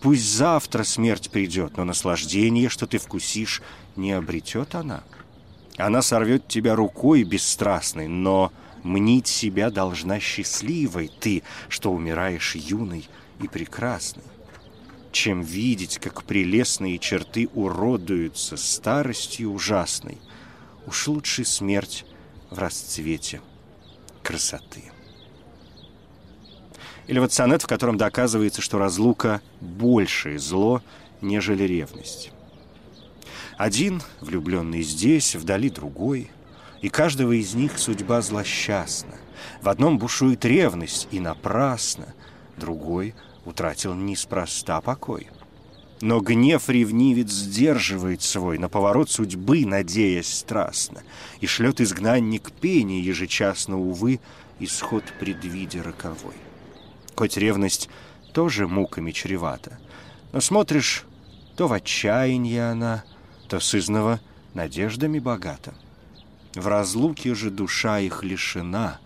Пусть 0.00 0.24
завтра 0.24 0.84
смерть 0.84 1.30
придет, 1.30 1.76
но 1.76 1.84
наслаждение, 1.84 2.68
что 2.68 2.86
ты 2.86 2.98
вкусишь, 2.98 3.62
не 3.96 4.12
обретет 4.12 4.74
она. 4.74 5.02
Она 5.76 6.02
сорвет 6.02 6.48
тебя 6.48 6.74
рукой 6.74 7.22
бесстрастной, 7.24 8.08
но 8.08 8.52
Мнить 8.82 9.26
себя 9.26 9.70
должна 9.70 10.20
счастливой 10.20 11.10
ты, 11.20 11.42
что 11.68 11.92
умираешь 11.92 12.54
юной 12.54 13.08
и 13.42 13.46
прекрасной, 13.46 14.24
чем 15.12 15.42
видеть, 15.42 15.98
как 15.98 16.24
прелестные 16.24 16.98
черты 16.98 17.48
уродуются 17.52 18.56
старостью 18.56 19.52
ужасной. 19.52 20.18
Уж 20.86 21.08
лучше 21.08 21.44
смерть 21.44 22.06
в 22.48 22.58
расцвете 22.58 23.42
красоты. 24.22 24.89
Или 27.10 27.18
вот 27.18 27.32
сонет, 27.32 27.60
в 27.60 27.66
котором 27.66 27.96
доказывается, 27.96 28.62
что 28.62 28.78
разлука– 28.78 29.42
большее 29.60 30.38
зло, 30.38 30.80
нежели 31.20 31.64
ревность. 31.64 32.30
Один, 33.58 34.00
влюбленный 34.20 34.82
здесь, 34.82 35.34
вдали 35.34 35.70
другой– 35.70 36.30
и 36.82 36.88
каждого 36.88 37.32
из 37.32 37.52
них 37.54 37.78
судьба 37.78 38.22
злосчастна. 38.22 39.16
В 39.60 39.68
одном 39.68 39.98
бушует 39.98 40.44
ревность, 40.44 41.08
и 41.10 41.18
напрасно, 41.20 42.14
другой 42.56 43.14
утратил 43.44 43.92
неспроста 43.94 44.80
покой. 44.80 45.28
Но 46.00 46.20
гнев 46.20 46.68
ревнивец 46.68 47.30
сдерживает 47.30 48.22
свой, 48.22 48.56
на 48.56 48.68
поворот 48.68 49.10
судьбы 49.10 49.66
надеясь 49.66 50.32
страстно, 50.32 51.02
и 51.40 51.46
шлет 51.46 51.80
изгнанник 51.80 52.52
пение 52.52 53.04
ежечасно, 53.04 53.78
увы, 53.78 54.20
исход 54.60 55.04
предвидя 55.18 55.82
роковой. 55.82 56.36
Хоть 57.20 57.36
ревность 57.36 57.90
тоже 58.32 58.66
муками 58.66 59.12
чревата, 59.12 59.78
но 60.32 60.40
смотришь, 60.40 61.04
то 61.54 61.68
в 61.68 61.74
отчаянии 61.74 62.56
она, 62.56 63.04
то 63.46 63.60
сызнова 63.60 64.20
надеждами 64.54 65.18
богата. 65.18 65.74
В 66.54 66.66
разлуке 66.66 67.34
же 67.34 67.50
душа 67.50 67.98
их 68.00 68.24
лишена. 68.24 69.00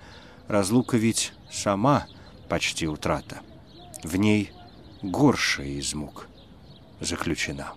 Разлука 0.47 0.97
ведь 0.97 1.33
сама 1.51 2.07
почти 2.49 2.87
утрата. 2.87 3.41
В 4.05 4.15
ней 4.15 4.53
горшая 5.03 5.67
из 5.67 5.93
мук 5.93 6.29
заключена. 7.01 7.73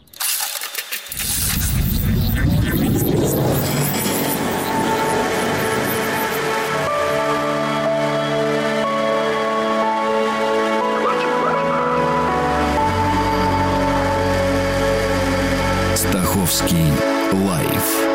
Стаховский 16.57 16.91
лайф 17.33 18.07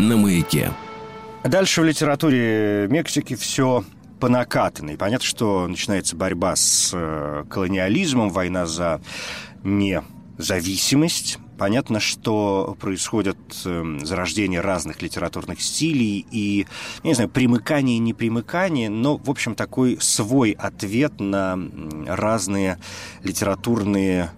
на 0.00 0.16
маяке. 0.16 0.72
Дальше 1.44 1.80
в 1.80 1.84
литературе 1.84 2.88
Мексики 2.90 3.36
все 3.36 3.84
по 4.18 4.28
накатанной. 4.28 4.96
Понятно, 4.96 5.24
что 5.24 5.68
начинается 5.68 6.16
борьба 6.16 6.56
с 6.56 6.90
э, 6.92 7.44
колониализмом, 7.48 8.30
война 8.30 8.66
за 8.66 9.00
независимость. 9.62 11.38
Понятно, 11.56 12.00
что 12.00 12.76
происходит 12.80 13.38
э, 13.64 13.98
зарождение 14.02 14.60
разных 14.60 15.02
литературных 15.02 15.62
стилей 15.62 16.26
и, 16.32 16.66
не 17.04 17.14
знаю, 17.14 17.30
примыкание 17.30 17.98
и 17.98 18.00
непримыкание, 18.00 18.90
но, 18.90 19.18
в 19.18 19.30
общем, 19.30 19.54
такой 19.54 19.98
свой 20.00 20.50
ответ 20.50 21.20
на 21.20 21.56
разные 22.08 22.78
литературные 23.22 24.30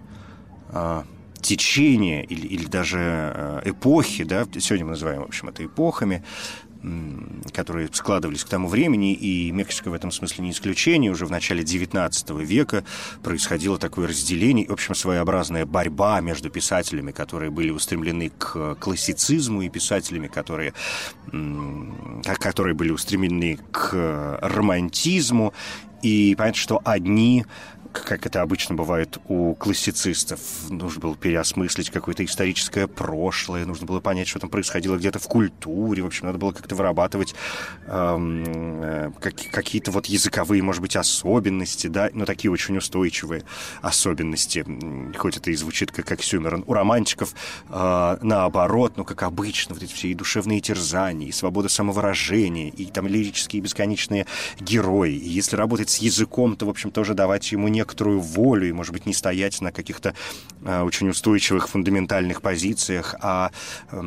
э, 0.69 1.03
течения 1.43 2.23
или, 2.23 2.47
или 2.47 2.65
даже 2.65 2.99
э, 2.99 3.61
эпохи, 3.65 4.23
да, 4.23 4.47
сегодня 4.59 4.85
мы 4.85 4.91
называем, 4.91 5.21
в 5.21 5.25
общем, 5.25 5.49
это 5.49 5.65
эпохами, 5.65 6.23
которые 7.53 7.87
складывались 7.93 8.43
к 8.43 8.49
тому 8.49 8.67
времени, 8.67 9.13
и 9.13 9.51
Мексика 9.51 9.89
в 9.89 9.93
этом 9.93 10.11
смысле 10.11 10.43
не 10.43 10.51
исключение. 10.51 11.11
Уже 11.11 11.25
в 11.25 11.31
начале 11.31 11.63
XIX 11.63 12.43
века 12.43 12.83
происходило 13.21 13.77
такое 13.77 14.09
разделение, 14.09 14.67
в 14.67 14.73
общем, 14.73 14.93
своеобразная 14.93 15.65
борьба 15.65 16.19
между 16.19 16.49
писателями, 16.49 17.11
которые 17.11 17.51
были 17.51 17.69
устремлены 17.69 18.31
к 18.37 18.75
классицизму, 18.75 19.61
и 19.61 19.69
писателями, 19.69 20.27
которые, 20.27 20.73
которые 22.39 22.75
были 22.75 22.91
устремлены 22.91 23.59
к 23.71 24.39
романтизму. 24.41 25.53
И 26.01 26.35
понятно, 26.37 26.59
что 26.59 26.81
одни 26.83 27.45
как 27.93 28.25
это 28.25 28.41
обычно 28.41 28.75
бывает 28.75 29.17
у 29.27 29.53
классицистов. 29.55 30.39
Нужно 30.69 31.01
было 31.01 31.15
переосмыслить 31.15 31.89
какое-то 31.89 32.25
историческое 32.25 32.87
прошлое, 32.87 33.65
нужно 33.65 33.85
было 33.85 33.99
понять, 33.99 34.27
что 34.27 34.39
там 34.39 34.49
происходило 34.49 34.97
где-то 34.97 35.19
в 35.19 35.27
культуре. 35.27 36.03
В 36.03 36.07
общем, 36.07 36.25
надо 36.25 36.39
было 36.39 36.51
как-то 36.51 36.75
вырабатывать 36.75 37.35
эм, 37.87 38.43
э, 38.81 39.11
как, 39.19 39.35
какие-то 39.51 39.91
вот 39.91 40.07
языковые, 40.07 40.63
может 40.63 40.81
быть, 40.81 40.95
особенности, 40.95 41.87
да, 41.87 42.09
но 42.13 42.25
такие 42.25 42.51
очень 42.51 42.77
устойчивые 42.77 43.43
особенности. 43.81 44.65
Хоть 45.17 45.37
это 45.37 45.51
и 45.51 45.55
звучит 45.55 45.91
как 45.91 46.11
оксюмерон. 46.11 46.63
У 46.67 46.73
романтиков 46.73 47.33
э, 47.69 48.17
наоборот, 48.21 48.93
ну, 48.97 49.05
как 49.05 49.23
обычно, 49.23 49.75
вот 49.75 49.83
эти 49.83 49.93
все 49.93 50.09
и 50.09 50.13
душевные 50.13 50.61
терзания, 50.61 51.27
и 51.27 51.31
свобода 51.31 51.69
самовыражения, 51.69 52.69
и 52.69 52.85
там 52.87 53.07
лирические 53.07 53.61
бесконечные 53.61 54.25
герои. 54.59 55.13
И 55.13 55.29
если 55.29 55.55
работать 55.55 55.89
с 55.89 55.99
языком, 55.99 56.55
то, 56.55 56.65
в 56.65 56.69
общем, 56.69 56.89
тоже 56.89 57.13
давать 57.13 57.51
ему 57.51 57.67
не 57.67 57.82
некоторую 57.83 58.19
волю 58.21 58.69
и, 58.69 58.71
может 58.71 58.93
быть, 58.93 59.05
не 59.05 59.13
стоять 59.13 59.61
на 59.61 59.71
каких-то 59.71 60.13
э, 60.63 60.81
очень 60.81 61.09
устойчивых 61.09 61.67
фундаментальных 61.67 62.41
позициях, 62.41 63.15
а 63.21 63.51
э, 63.91 63.99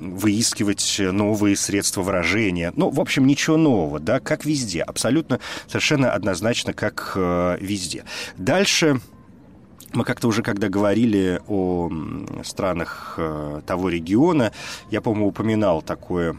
выискивать 0.00 0.96
новые 0.98 1.56
средства 1.56 2.02
выражения. 2.02 2.72
Ну, 2.76 2.90
в 2.90 3.00
общем, 3.00 3.26
ничего 3.26 3.56
нового, 3.56 4.00
да, 4.00 4.18
как 4.18 4.46
везде, 4.46 4.82
абсолютно 4.82 5.38
совершенно 5.66 6.10
однозначно, 6.10 6.72
как 6.72 7.12
э, 7.16 7.58
везде. 7.60 8.04
Дальше 8.38 9.00
Мы 9.92 10.04
как-то 10.04 10.28
уже, 10.28 10.42
когда 10.42 10.68
говорили 10.68 11.40
о 11.48 11.90
странах 12.44 13.14
э, 13.18 13.60
того 13.66 13.88
региона, 13.88 14.52
я, 14.90 15.00
по-моему, 15.00 15.28
упоминал 15.28 15.80
такое 15.82 16.36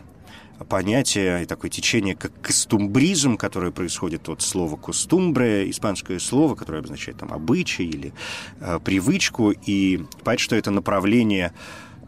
понятие 0.66 1.44
и 1.44 1.46
такое 1.46 1.70
течение, 1.70 2.16
как 2.16 2.32
костумбризм, 2.42 3.38
которое 3.38 3.72
происходит 3.72 4.30
от 4.30 4.42
слова 4.42 4.76
«костумбре», 4.76 5.70
испанское 5.70 6.20
слово, 6.20 6.56
которое 6.56 6.80
обозначает 6.80 7.18
там 7.18 7.32
обычай 7.32 7.86
или 7.86 8.14
э, 8.60 8.80
привычку, 8.84 9.52
и 9.52 10.02
понять, 10.24 10.40
что 10.40 10.56
это 10.56 10.72
направление 10.72 11.54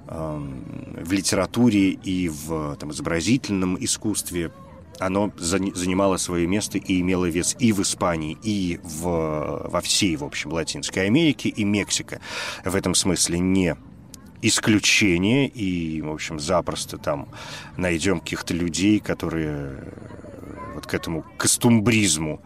э, 0.07 0.47
в 1.01 1.11
литературе 1.11 1.91
и 1.91 2.29
в 2.29 2.75
там, 2.77 2.91
изобразительном 2.91 3.77
искусстве. 3.83 4.51
Оно 4.99 5.31
занимало 5.37 6.17
свое 6.17 6.45
место 6.45 6.77
и 6.77 6.99
имело 6.99 7.25
вес 7.25 7.55
и 7.57 7.71
в 7.71 7.81
Испании, 7.81 8.37
и 8.43 8.81
в, 8.83 9.69
во 9.69 9.79
всей, 9.79 10.17
в 10.17 10.25
общем, 10.25 10.51
Латинской 10.51 11.05
Америке, 11.05 11.47
и 11.47 11.63
Мексика. 11.63 12.19
В 12.65 12.75
этом 12.75 12.95
смысле 12.95 13.39
не 13.39 13.77
исключение, 14.41 15.47
и, 15.47 16.01
в 16.01 16.11
общем, 16.11 16.39
запросто 16.39 16.97
там 16.97 17.27
найдем 17.77 18.19
каких-то 18.19 18.53
людей, 18.53 18.99
которые 18.99 19.49
э, 19.49 20.73
вот 20.75 20.87
к 20.87 20.93
этому 20.93 21.25
костумбризму 21.37 22.41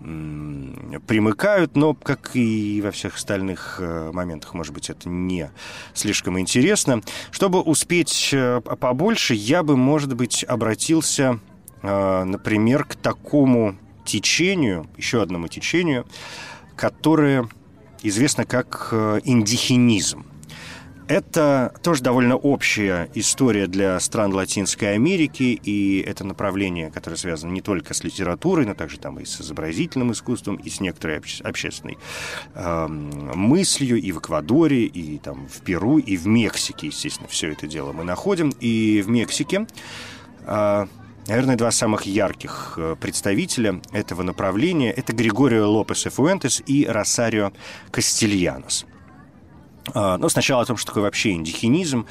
примыкают, 0.00 1.76
но, 1.76 1.92
как 1.92 2.30
и 2.32 2.80
во 2.82 2.90
всех 2.90 3.16
остальных 3.16 3.76
э, 3.80 4.10
моментах, 4.12 4.54
может 4.54 4.72
быть, 4.72 4.88
это 4.88 5.10
не 5.10 5.50
слишком 5.92 6.40
интересно. 6.40 7.02
Чтобы 7.30 7.60
успеть 7.60 8.30
э, 8.32 8.62
побольше, 8.62 9.34
я 9.34 9.62
бы, 9.62 9.76
может 9.76 10.14
быть, 10.14 10.42
обратился, 10.44 11.38
например, 11.82 12.84
к 12.84 12.94
такому 12.94 13.74
течению, 14.04 14.86
еще 14.98 15.22
одному 15.22 15.48
течению, 15.48 16.06
которое 16.76 17.48
известно 18.02 18.44
как 18.44 18.92
индихинизм. 18.92 20.29
Это 21.10 21.74
тоже 21.82 22.04
довольно 22.04 22.36
общая 22.36 23.10
история 23.14 23.66
для 23.66 23.98
стран 23.98 24.32
Латинской 24.32 24.94
Америки, 24.94 25.60
и 25.60 26.04
это 26.06 26.22
направление, 26.22 26.88
которое 26.92 27.16
связано 27.16 27.50
не 27.50 27.62
только 27.62 27.94
с 27.94 28.04
литературой, 28.04 28.64
но 28.64 28.74
также 28.74 28.96
там 28.96 29.18
и 29.18 29.24
с 29.24 29.40
изобразительным 29.40 30.12
искусством, 30.12 30.54
и 30.54 30.70
с 30.70 30.78
некоторой 30.78 31.18
обще- 31.18 31.42
общественной 31.42 31.98
э, 32.54 32.86
мыслью 32.86 34.00
и 34.00 34.12
в 34.12 34.20
Эквадоре, 34.20 34.84
и 34.84 35.18
там 35.18 35.48
в 35.48 35.62
Перу, 35.62 35.98
и 35.98 36.16
в 36.16 36.28
Мексике, 36.28 36.86
естественно, 36.86 37.28
все 37.28 37.50
это 37.50 37.66
дело 37.66 37.90
мы 37.90 38.04
находим. 38.04 38.50
И 38.60 39.02
в 39.04 39.08
Мексике 39.08 39.66
э, 40.46 40.86
Наверное, 41.26 41.56
два 41.56 41.72
самых 41.72 42.06
ярких 42.06 42.74
э, 42.76 42.94
представителя 43.00 43.80
этого 43.90 44.22
направления– 44.22 44.92
это 44.96 45.12
Григорио 45.12 45.68
Лопес 45.70 46.04
Фуэнтес 46.04 46.62
и 46.66 46.86
Росарио 46.86 47.52
Кастильянос– 47.90 48.86
Но 48.89 48.89
ну, 49.94 50.28
сначала 50.28 50.62
о 50.62 50.66
том, 50.66 50.76
что 50.76 50.88
такое 50.88 51.04
вообще 51.04 51.32
индихинизм. 51.32 52.06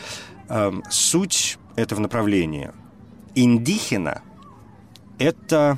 А, 0.50 0.74
суть 0.90 1.58
этого 1.76 2.00
направления. 2.02 2.74
Индихина– 3.36 4.24
это, 5.20 5.78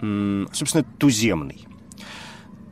собственно, 0.00 0.84
туземный. 0.98 1.66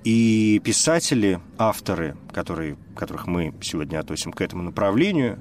И 0.05 0.61
писатели, 0.65 1.41
авторы, 1.59 2.17
которые, 2.33 2.77
которых 2.97 3.27
мы 3.27 3.55
сегодня 3.61 3.99
относим 3.99 4.33
к 4.33 4.41
этому 4.41 4.63
направлению, 4.63 5.41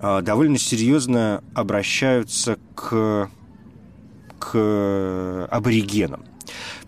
а, 0.00 0.22
довольно 0.22 0.58
серьезно 0.58 1.44
обращаются 1.54 2.58
к, 2.74 3.30
к 4.38 5.48
аборигенам. 5.50 6.24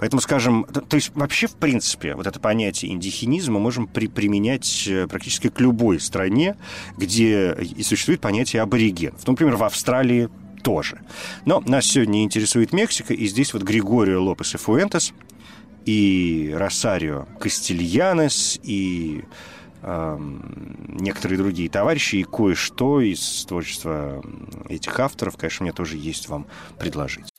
Поэтому, 0.05 0.21
скажем, 0.21 0.65
то 0.65 0.97
есть 0.97 1.13
вообще, 1.15 1.47
в 1.47 1.55
принципе, 1.55 2.15
вот 2.15 2.27
это 2.27 2.39
понятие 2.39 2.93
индихинизма 2.93 3.59
можем 3.59 3.87
при, 3.87 4.07
применять 4.07 4.87
э, 4.87 5.07
практически 5.07 5.49
к 5.49 5.59
любой 5.61 5.99
стране, 5.99 6.59
где 6.99 7.55
и 7.55 7.83
существует 7.83 8.21
понятие 8.21 8.61
абориген. 8.61 9.15
Ну, 9.27 9.33
например, 9.33 9.57
в 9.57 9.65
Австралии 9.65 10.29
тоже. 10.63 11.01
Но 11.47 11.61
нас 11.61 11.87
сегодня 11.87 12.23
интересует 12.23 12.75
Мексика, 12.75 13.15
и 13.15 13.25
здесь 13.25 13.55
вот 13.55 13.63
Григорио 13.63 14.23
Лопес 14.23 14.55
и 14.55 14.59
Фуэнтес, 14.59 15.15
и 15.87 16.55
Росарио 16.55 17.27
Кастильянес, 17.41 18.61
и 18.63 19.25
некоторые 19.83 21.39
другие 21.39 21.69
товарищи, 21.71 22.17
и 22.17 22.25
кое-что 22.25 23.01
из 23.01 23.47
творчества 23.47 24.23
этих 24.69 25.01
авторов, 25.01 25.39
конечно, 25.39 25.65
мне 25.65 25.73
тоже 25.73 25.97
есть 25.97 26.29
вам 26.29 26.47
предложить. 26.79 27.34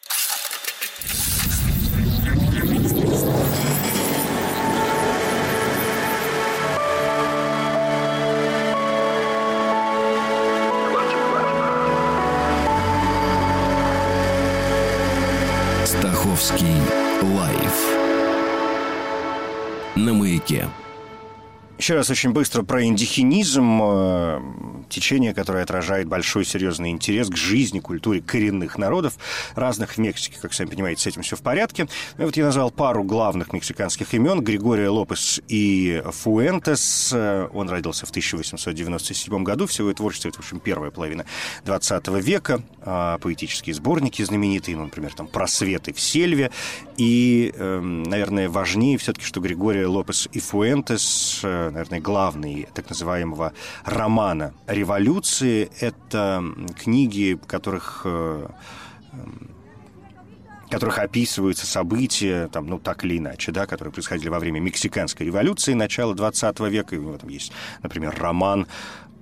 Маяке. 20.50 20.70
Еще 21.86 21.93
раз 21.93 22.10
очень 22.10 22.32
быстро 22.32 22.63
про 22.63 22.84
индихинизм, 22.84 23.80
э, 23.80 24.41
течение, 24.89 25.36
которое 25.36 25.62
отражает 25.62 26.08
большой 26.08 26.43
серьезный 26.43 26.89
интерес 26.89 27.30
к 27.30 27.38
жизни, 27.38 27.80
культуре 27.80 28.21
коренных 28.21 28.80
народов, 28.80 29.19
разных 29.54 29.91
в 29.91 29.98
Мексике, 30.00 30.39
как 30.41 30.54
сами 30.54 30.69
понимаете, 30.69 31.04
с 31.04 31.06
этим 31.06 31.21
все 31.21 31.36
в 31.36 31.43
порядке. 31.43 31.88
И 32.17 32.24
вот 32.24 32.36
я 32.38 32.45
назвал 32.45 32.71
пару 32.71 33.04
главных 33.04 33.54
мексиканских 33.54 34.15
имен, 34.15 34.41
Григория 34.41 34.89
Лопес 34.89 35.39
и 35.48 36.02
Фуэнтес. 36.10 37.12
Э, 37.13 37.50
он 37.54 37.69
родился 37.69 38.08
в 38.08 38.10
1897 38.10 39.43
году, 39.43 39.67
всего 39.67 39.89
его 39.89 39.95
творчество, 39.95 40.30
это, 40.30 40.38
в 40.38 40.39
общем, 40.39 40.60
первая 40.60 40.89
половина 40.89 41.26
20 41.65 42.08
века, 42.19 42.63
а, 42.82 43.19
поэтические 43.19 43.76
сборники 43.76 44.24
знаменитые, 44.24 44.76
ну, 44.76 44.86
например, 44.86 45.13
там 45.13 45.28
«Просветы 45.28 45.93
в 45.93 46.00
сельве», 46.00 46.50
и, 46.98 47.54
эм, 47.56 48.02
наверное, 48.04 48.50
важнее 48.50 48.98
все-таки, 48.98 49.26
что 49.26 49.39
Григория 49.39 49.86
Лопес 49.86 50.28
и 50.32 50.39
Фуэнтес 50.39 51.41
э, 51.43 51.75
наверное, 51.76 52.00
главный 52.00 52.68
так 52.74 52.90
называемого 52.90 53.54
романа 53.84 54.54
революции. 54.66 55.70
Это 55.80 56.44
книги, 56.78 57.38
которых 57.48 58.02
э, 58.06 58.48
которых 60.70 60.98
описываются 61.00 61.68
события, 61.68 62.48
там, 62.48 62.68
ну, 62.68 62.80
так 62.80 63.06
или 63.06 63.18
иначе, 63.18 63.52
да, 63.52 63.66
которые 63.68 63.94
происходили 63.94 64.30
во 64.30 64.40
время 64.40 64.60
Мексиканской 64.60 65.26
революции 65.26 65.74
начала 65.74 66.16
20 66.16 66.60
века. 66.62 66.96
И 66.96 66.98
в 66.98 67.14
этом 67.14 67.30
есть, 67.30 67.52
например, 67.84 68.16
роман 68.18 68.68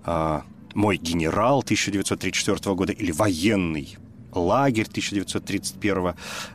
э, 0.05 0.41
«Мой 0.75 0.97
генерал» 0.97 1.59
1934 1.59 2.75
года 2.75 2.93
или 2.93 3.11
«Военный 3.11 3.97
лагерь 4.33 4.87
1931 4.87 6.13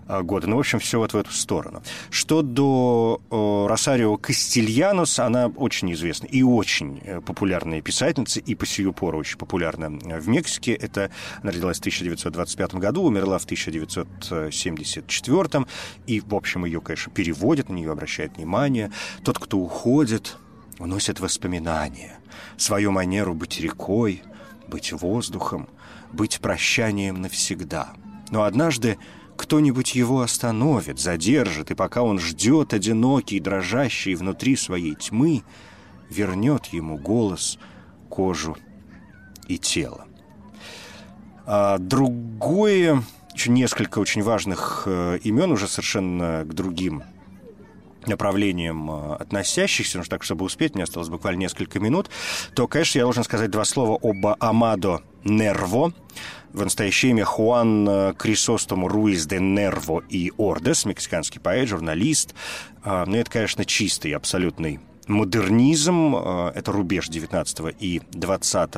э, 0.08 0.22
года. 0.22 0.46
Ну, 0.46 0.56
в 0.56 0.60
общем, 0.60 0.78
все 0.78 0.98
вот 0.98 1.12
в 1.12 1.16
эту 1.16 1.32
сторону. 1.32 1.82
Что 2.10 2.42
до 2.42 3.20
Росарио 3.30 4.16
Кастильянус, 4.16 5.18
она 5.18 5.46
очень 5.46 5.92
известна 5.92 6.26
и 6.26 6.42
очень 6.42 7.00
э, 7.04 7.20
популярная 7.20 7.80
писательница, 7.80 8.40
и 8.40 8.54
по 8.54 8.66
сию 8.66 8.92
пору 8.92 9.18
очень 9.18 9.38
популярна 9.38 9.90
в 9.90 10.28
Мексике. 10.28 10.74
Это 10.74 11.10
она 11.42 11.52
родилась 11.52 11.78
в 11.78 11.80
1925 11.80 12.74
году, 12.74 13.02
умерла 13.02 13.38
в 13.38 13.44
1974, 13.44 15.66
и, 16.06 16.20
в 16.20 16.34
общем, 16.34 16.64
ее, 16.64 16.80
конечно, 16.80 17.12
переводят, 17.12 17.68
на 17.68 17.74
нее 17.74 17.92
обращают 17.92 18.36
внимание. 18.36 18.90
Тот, 19.24 19.38
кто 19.38 19.58
уходит, 19.58 20.36
уносит 20.78 21.20
воспоминания, 21.20 22.18
свою 22.56 22.92
манеру 22.92 23.34
быть 23.34 23.60
рекой, 23.60 24.22
быть 24.66 24.92
воздухом, 24.92 25.68
быть 26.12 26.40
прощанием 26.40 27.20
навсегда. 27.22 27.90
Но 28.30 28.44
однажды 28.44 28.98
кто-нибудь 29.36 29.94
его 29.94 30.20
остановит, 30.20 30.98
задержит, 30.98 31.70
и 31.70 31.74
пока 31.74 32.02
он 32.02 32.18
ждет, 32.18 32.74
одинокий, 32.74 33.40
дрожащий 33.40 34.14
внутри 34.14 34.56
своей 34.56 34.94
тьмы, 34.94 35.42
вернет 36.10 36.66
ему 36.66 36.98
голос, 36.98 37.58
кожу 38.08 38.56
и 39.46 39.58
тело. 39.58 40.06
А 41.46 41.78
другое, 41.78 43.02
еще 43.32 43.50
несколько 43.50 44.00
очень 44.00 44.22
важных 44.22 44.82
э, 44.86 45.18
имен, 45.22 45.52
уже 45.52 45.68
совершенно 45.68 46.44
к 46.44 46.52
другим 46.52 47.04
направлениям 48.06 48.90
э, 48.90 49.14
относящихся, 49.16 49.98
ну, 49.98 50.04
так, 50.04 50.24
чтобы 50.24 50.44
успеть, 50.44 50.74
мне 50.74 50.84
осталось 50.84 51.08
буквально 51.08 51.38
несколько 51.40 51.78
минут, 51.80 52.10
то, 52.54 52.66
конечно, 52.66 52.98
я 52.98 53.04
должен 53.04 53.24
сказать 53.24 53.50
два 53.50 53.64
слова 53.64 53.98
об 54.02 54.36
Амадо 54.40 55.02
Нерво, 55.28 55.92
в 56.52 56.64
настоящее 56.64 57.10
имя 57.10 57.24
Хуан 57.24 57.88
э, 57.88 58.14
Крисостому 58.16 58.88
Руиз 58.88 59.26
де 59.26 59.38
Нерво 59.38 60.02
и 60.08 60.32
Ордес, 60.36 60.84
мексиканский 60.84 61.40
поэт, 61.40 61.68
журналист. 61.68 62.34
А, 62.82 63.04
Но 63.04 63.12
ну, 63.12 63.18
это, 63.18 63.30
конечно, 63.30 63.64
чистый, 63.64 64.12
абсолютный 64.12 64.80
модернизм, 65.06 66.16
э, 66.16 66.52
это 66.54 66.72
рубеж 66.72 67.08
19 67.08 67.76
и 67.78 68.02
20 68.10 68.74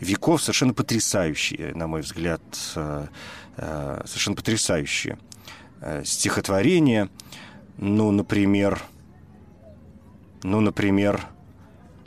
веков, 0.00 0.42
совершенно 0.42 0.74
потрясающие, 0.74 1.74
на 1.74 1.86
мой 1.86 2.00
взгляд, 2.02 2.42
совершенно 3.56 4.36
потрясающие 4.36 5.18
стихотворения– 6.02 7.08
ну, 7.78 8.10
например, 8.10 8.82
Ну, 10.42 10.60
например, 10.60 11.26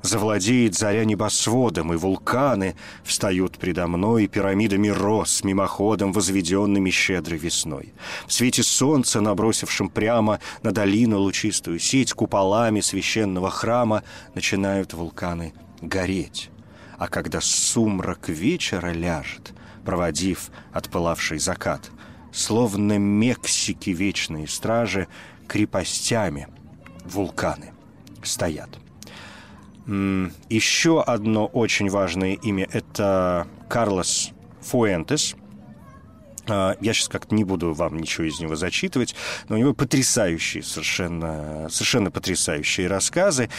Завладеет 0.08 0.74
заря 0.74 1.04
небосводом, 1.04 1.92
и 1.92 1.98
вулканы 1.98 2.78
встают 3.04 3.58
предо 3.58 3.88
мной 3.88 4.28
пирамидами 4.28 4.88
роз, 4.88 5.44
мимоходом 5.44 6.14
возведенными 6.14 6.90
щедрой 6.92 7.38
весной. 7.38 7.94
В 8.26 8.32
свете 8.32 8.64
солнца, 8.64 9.20
набросившем 9.20 9.90
прямо 9.90 10.40
на 10.64 10.72
долину 10.72 11.20
лучистую 11.20 11.80
сеть, 11.80 12.14
куполами 12.14 12.80
священного 12.80 13.50
храма 13.50 14.04
начинают 14.34 14.94
вулканы 14.94 15.54
гореть. 15.82 16.52
А 16.98 17.10
когда 17.10 17.42
сумрак 17.42 18.30
вечера 18.30 18.94
ляжет, 18.94 19.54
проводив 19.84 20.52
отпылавший 20.72 21.40
закат, 21.40 21.92
словно 22.32 22.98
Мексики 22.98 23.90
вечные 23.90 24.48
стражи 24.48 25.10
крепостями 25.50 26.48
вулканы 27.04 27.74
стоят. 28.24 28.70
Еще 29.88 31.02
одно 31.02 31.46
очень 31.46 31.90
важное 31.90 32.34
имя– 32.34 32.68
это 32.72 33.48
Карлос 33.70 34.32
Фуэнтес. 34.62 35.36
А, 36.50 36.76
я 36.82 36.94
сейчас 36.94 37.08
как-то 37.08 37.34
не 37.34 37.46
буду 37.46 37.74
вам 37.74 37.98
ничего 37.98 38.28
из 38.28 38.40
него 38.40 38.56
зачитывать, 38.56 39.16
но 39.48 39.56
у 39.56 39.60
него 39.60 39.74
потрясающие, 39.74 40.62
совершенно, 40.62 41.68
совершенно 41.70 42.12
потрясающие 42.12 42.88
рассказы. 42.88 43.50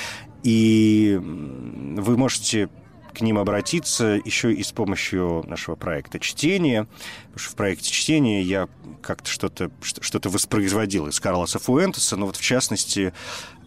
И 0.42 1.18
вы 1.18 2.16
можете 2.18 2.68
к 3.14 3.20
ним 3.20 3.38
обратиться 3.38 4.20
еще 4.24 4.52
и 4.52 4.62
с 4.62 4.72
помощью 4.72 5.44
нашего 5.46 5.76
проекта 5.76 6.20
чтения. 6.20 6.86
Потому 7.24 7.38
что 7.38 7.50
в 7.52 7.56
проекте 7.56 7.90
чтения 7.90 8.42
я 8.42 8.68
как-то 9.02 9.30
что-то 9.30 9.70
что 9.80 10.20
воспроизводил 10.28 11.08
из 11.08 11.18
Карлоса 11.20 11.58
Фуэнтеса, 11.58 12.16
но 12.16 12.26
вот 12.26 12.36
в 12.36 12.42
частности 12.42 13.12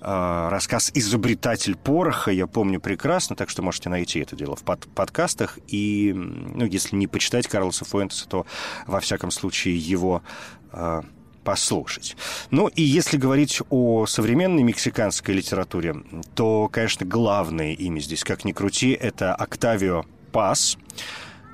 рассказ 0.02 0.92
«Изобретатель 0.94 1.76
пороха» 1.76 2.32
я 2.32 2.48
помню 2.48 2.80
прекрасно, 2.80 3.36
так 3.36 3.50
что 3.50 3.62
можете 3.62 3.90
найти 3.90 4.20
это 4.20 4.36
дело 4.36 4.56
в 4.56 4.64
под 4.64 4.88
подкастах. 4.88 5.60
И, 5.68 6.12
ну, 6.16 6.66
если 6.66 6.96
не 6.96 7.08
почитать 7.08 7.48
Карлоса 7.48 7.86
Фуэнтеса, 7.86 8.28
то, 8.28 8.46
во 8.88 9.00
всяком 9.00 9.30
случае, 9.32 9.78
его 9.78 10.24
э, 10.72 11.02
послушать. 11.44 12.18
Ну, 12.50 12.68
и 12.68 12.82
если 12.82 13.18
говорить 13.18 13.62
о 13.70 14.06
современной 14.06 14.64
мексиканской 14.64 15.36
литературе, 15.36 15.96
то, 16.36 16.68
конечно, 16.72 17.06
главное 17.06 17.74
имя 17.74 18.00
здесь, 18.00 18.24
как 18.24 18.46
ни 18.46 18.52
крути, 18.52 18.92
это 18.92 19.36
Октавио 19.36 20.06
Пас, 20.32 20.78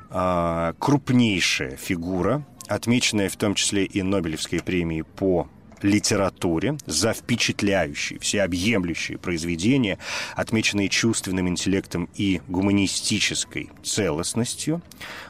э, 0.10 0.74
крупнейшая 0.80 1.76
фигура, 1.76 2.46
отмеченная 2.68 3.30
в 3.30 3.36
том 3.36 3.56
числе 3.56 3.86
и 3.86 4.02
Нобелевской 4.02 4.62
премией 4.62 5.04
по 5.04 5.48
литературе 5.82 6.78
за 6.86 7.14
впечатляющие, 7.14 8.20
всеобъемлющие 8.20 9.18
произведения, 9.18 9.98
отмеченные 10.36 10.90
чувственным 10.90 11.48
интеллектом 11.48 12.10
и 12.16 12.42
гуманистической 12.48 13.72
целостностью. 13.84 14.82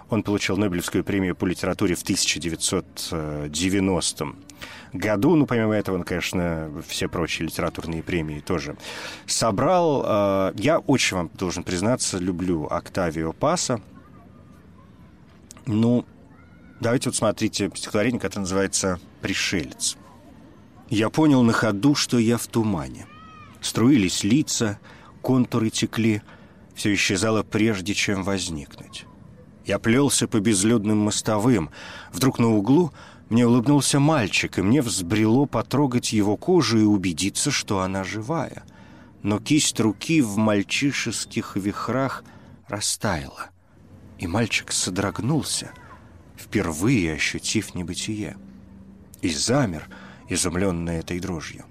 Он 0.09 0.23
получил 0.23 0.55
Нобелевскую 0.57 1.03
премию 1.03 1.35
по 1.35 1.45
литературе 1.45 1.93
в 1.95 2.01
1990 2.01 4.27
году. 4.93 5.35
Ну, 5.35 5.45
помимо 5.45 5.73
этого, 5.73 5.95
он, 5.95 6.03
конечно, 6.03 6.71
все 6.87 7.09
прочие 7.09 7.47
литературные 7.47 8.03
премии 8.03 8.39
тоже 8.39 8.77
собрал. 9.25 10.05
Э, 10.05 10.53
я 10.55 10.79
очень 10.79 11.17
вам 11.17 11.29
должен 11.33 11.63
признаться, 11.63 12.17
люблю 12.17 12.67
Октавио 12.67 13.33
Паса. 13.33 13.81
Ну, 15.65 16.05
давайте 16.79 17.09
вот 17.09 17.15
смотрите 17.15 17.69
стихотворение, 17.75 18.21
которое 18.21 18.41
называется 18.41 18.99
«Пришелец». 19.21 19.97
Я 20.89 21.09
понял 21.09 21.43
на 21.43 21.53
ходу, 21.53 21.95
что 21.95 22.17
я 22.17 22.37
в 22.37 22.47
тумане. 22.47 23.07
Струились 23.61 24.23
лица, 24.23 24.79
контуры 25.21 25.69
текли, 25.69 26.21
все 26.75 26.93
исчезало 26.93 27.43
прежде, 27.43 27.93
чем 27.93 28.23
возникнуть. 28.23 29.05
Я 29.65 29.79
плелся 29.79 30.27
по 30.27 30.39
безлюдным 30.39 30.99
мостовым. 30.99 31.71
Вдруг 32.13 32.39
на 32.39 32.55
углу 32.55 32.93
мне 33.29 33.45
улыбнулся 33.45 33.99
мальчик, 33.99 34.59
и 34.59 34.61
мне 34.61 34.81
взбрело 34.81 35.45
потрогать 35.45 36.13
его 36.13 36.37
кожу 36.37 36.79
и 36.79 36.83
убедиться, 36.83 37.51
что 37.51 37.81
она 37.81 38.05
живая. 38.05 38.63
Но 39.23 39.39
кисть 39.39 39.79
руки 39.81 40.21
в 40.21 40.37
мальчишеских 40.37 41.57
вихрах 41.57 42.23
растаяла, 42.69 43.49
и 44.19 44.27
мальчик 44.27 44.71
содрогнулся, 44.71 45.71
впервые 46.37 47.15
ощутив 47.15 47.75
небытие. 47.75 48.37
И 49.21 49.29
замер— 49.29 49.89
изумленный 50.29 50.97
этой 50.97 51.19
дрожью. 51.19 51.65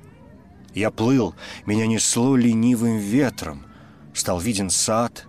Я 0.77 0.91
плыл, 0.91 1.35
меня 1.65 1.87
несло 1.87 2.37
ленивым 2.37 2.99
ветром. 2.99 3.65
Стал 4.13 4.39
виден 4.39 4.69
сад 4.69 5.27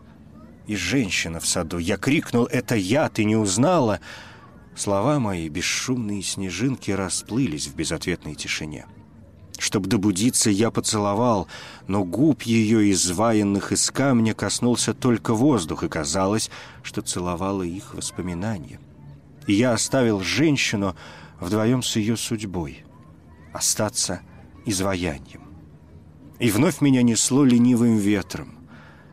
и 0.65 0.75
женщина 0.75 1.39
в 1.39 1.47
саду. 1.47 1.78
Я 1.78 1.95
крикнул 1.95 2.45
«Это 2.45 2.75
я! 2.75 3.07
Ты 3.07 3.23
не 3.23 3.38
узнала?» 3.38 4.01
Слова 4.75 5.19
мои, 5.19 5.47
бесшумные 5.47 6.21
снежинки, 6.21 6.91
расплылись 6.91 7.67
в 7.67 7.75
безответной 7.75 8.36
тишине. 8.36 8.88
Чтоб 9.57 9.88
добудиться, 9.88 10.51
я 10.51 10.69
поцеловал, 10.69 11.47
но 11.88 12.03
губ 12.03 12.43
ее, 12.43 12.91
изваянных 12.91 13.71
из 13.71 13.89
камня, 13.89 14.36
коснулся 14.36 14.93
только 14.93 15.34
воздух, 15.34 15.84
и 15.84 15.88
казалось, 15.89 16.51
что 16.84 17.01
целовало 17.01 17.63
их 17.63 17.95
воспоминания. 17.95 18.80
И 19.47 19.53
я 19.53 19.71
оставил 19.71 20.19
женщину 20.19 20.95
вдвоем 21.39 21.82
с 21.82 21.95
ее 21.95 22.17
судьбой 22.17 22.84
остаться 23.54 24.22
изваянием. 24.66 25.41
И 26.39 26.52
вновь 26.52 26.82
меня 26.82 27.02
несло 27.02 27.43
ленивым 27.43 27.98
ветром, 27.98 28.58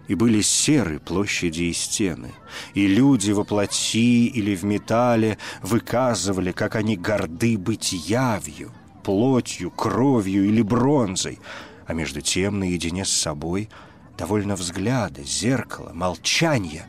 и 0.09 0.15
были 0.15 0.43
серы 0.43 0.99
площади 0.99 1.63
и 1.63 1.73
стены, 1.73 2.33
и 2.75 2.87
люди 2.87 3.31
во 3.31 3.45
плоти 3.45 4.27
или 4.27 4.55
в 4.55 4.65
металле 4.65 5.39
выказывали, 5.63 6.53
как 6.53 6.77
они 6.77 6.97
горды 6.97 7.57
быть 7.57 7.93
явью, 7.93 8.73
плотью, 9.03 9.71
кровью 9.71 10.45
или 10.45 10.61
бронзой, 10.61 11.39
а 11.87 11.95
между 11.95 12.21
тем 12.21 12.59
наедине 12.59 13.05
с 13.05 13.13
собой 13.13 13.71
довольно 14.19 14.57
взгляда, 14.57 15.23
зеркало, 15.23 15.93
молчание, 15.95 16.87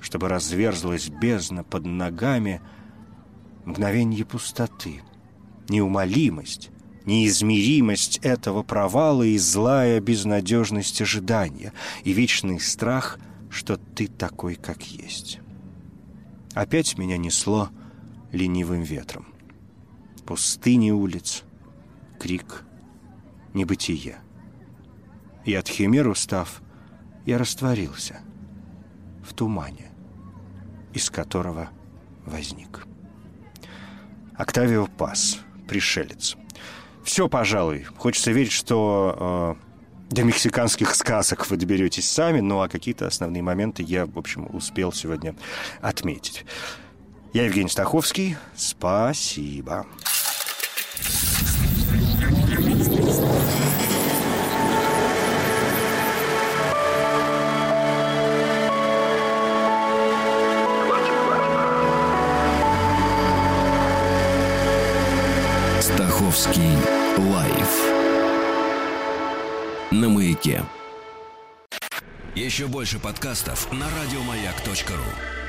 чтобы 0.00 0.28
разверзлась 0.28 1.08
бездна 1.08 1.62
под 1.62 1.86
ногами, 1.86 2.60
мгновенье 3.64 4.24
пустоты, 4.24 5.02
неумолимость, 5.68 6.70
неизмеримость 7.08 8.18
этого 8.18 8.62
провала 8.62 9.22
и 9.22 9.38
злая 9.38 9.98
безнадежность 9.98 11.00
ожидания, 11.00 11.72
и 12.04 12.12
вечный 12.12 12.60
страх, 12.60 13.18
что 13.48 13.78
ты 13.78 14.08
такой, 14.08 14.56
как 14.56 14.82
есть. 14.82 15.40
Опять 16.52 16.98
меня 16.98 17.16
несло 17.16 17.70
ленивым 18.30 18.82
ветром. 18.82 19.26
Пустыни 20.26 20.90
улиц, 20.90 21.44
крик, 22.20 22.64
небытие. 23.54 24.18
И 25.46 25.54
от 25.54 25.66
химер 25.66 26.08
устав, 26.08 26.60
я 27.24 27.38
растворился 27.38 28.20
в 29.26 29.32
тумане, 29.32 29.90
из 30.92 31.08
которого 31.08 31.70
возник. 32.26 32.86
Октавио 34.36 34.86
Пас, 34.86 35.40
пришелец– 35.66 36.36
все, 37.08 37.26
пожалуй. 37.28 37.86
Хочется 37.96 38.30
верить, 38.30 38.52
что 38.52 39.56
э, 40.10 40.14
до 40.14 40.24
мексиканских 40.24 40.94
сказок 40.94 41.48
вы 41.50 41.56
доберетесь 41.56 42.08
сами, 42.08 42.40
ну 42.40 42.60
а 42.60 42.68
какие-то 42.68 43.06
основные 43.06 43.42
моменты 43.42 43.82
я, 43.82 44.04
в 44.06 44.18
общем, 44.18 44.46
успел 44.52 44.92
сегодня 44.92 45.34
отметить. 45.80 46.44
Я 47.32 47.46
Евгений 47.46 47.70
Стаховский. 47.70 48.36
Спасибо. 48.54 49.86
Маяке. 70.38 70.64
Еще 72.34 72.66
больше 72.66 72.98
подкастов 72.98 73.70
на 73.72 73.86
радиомаяк.ру. 73.90 75.47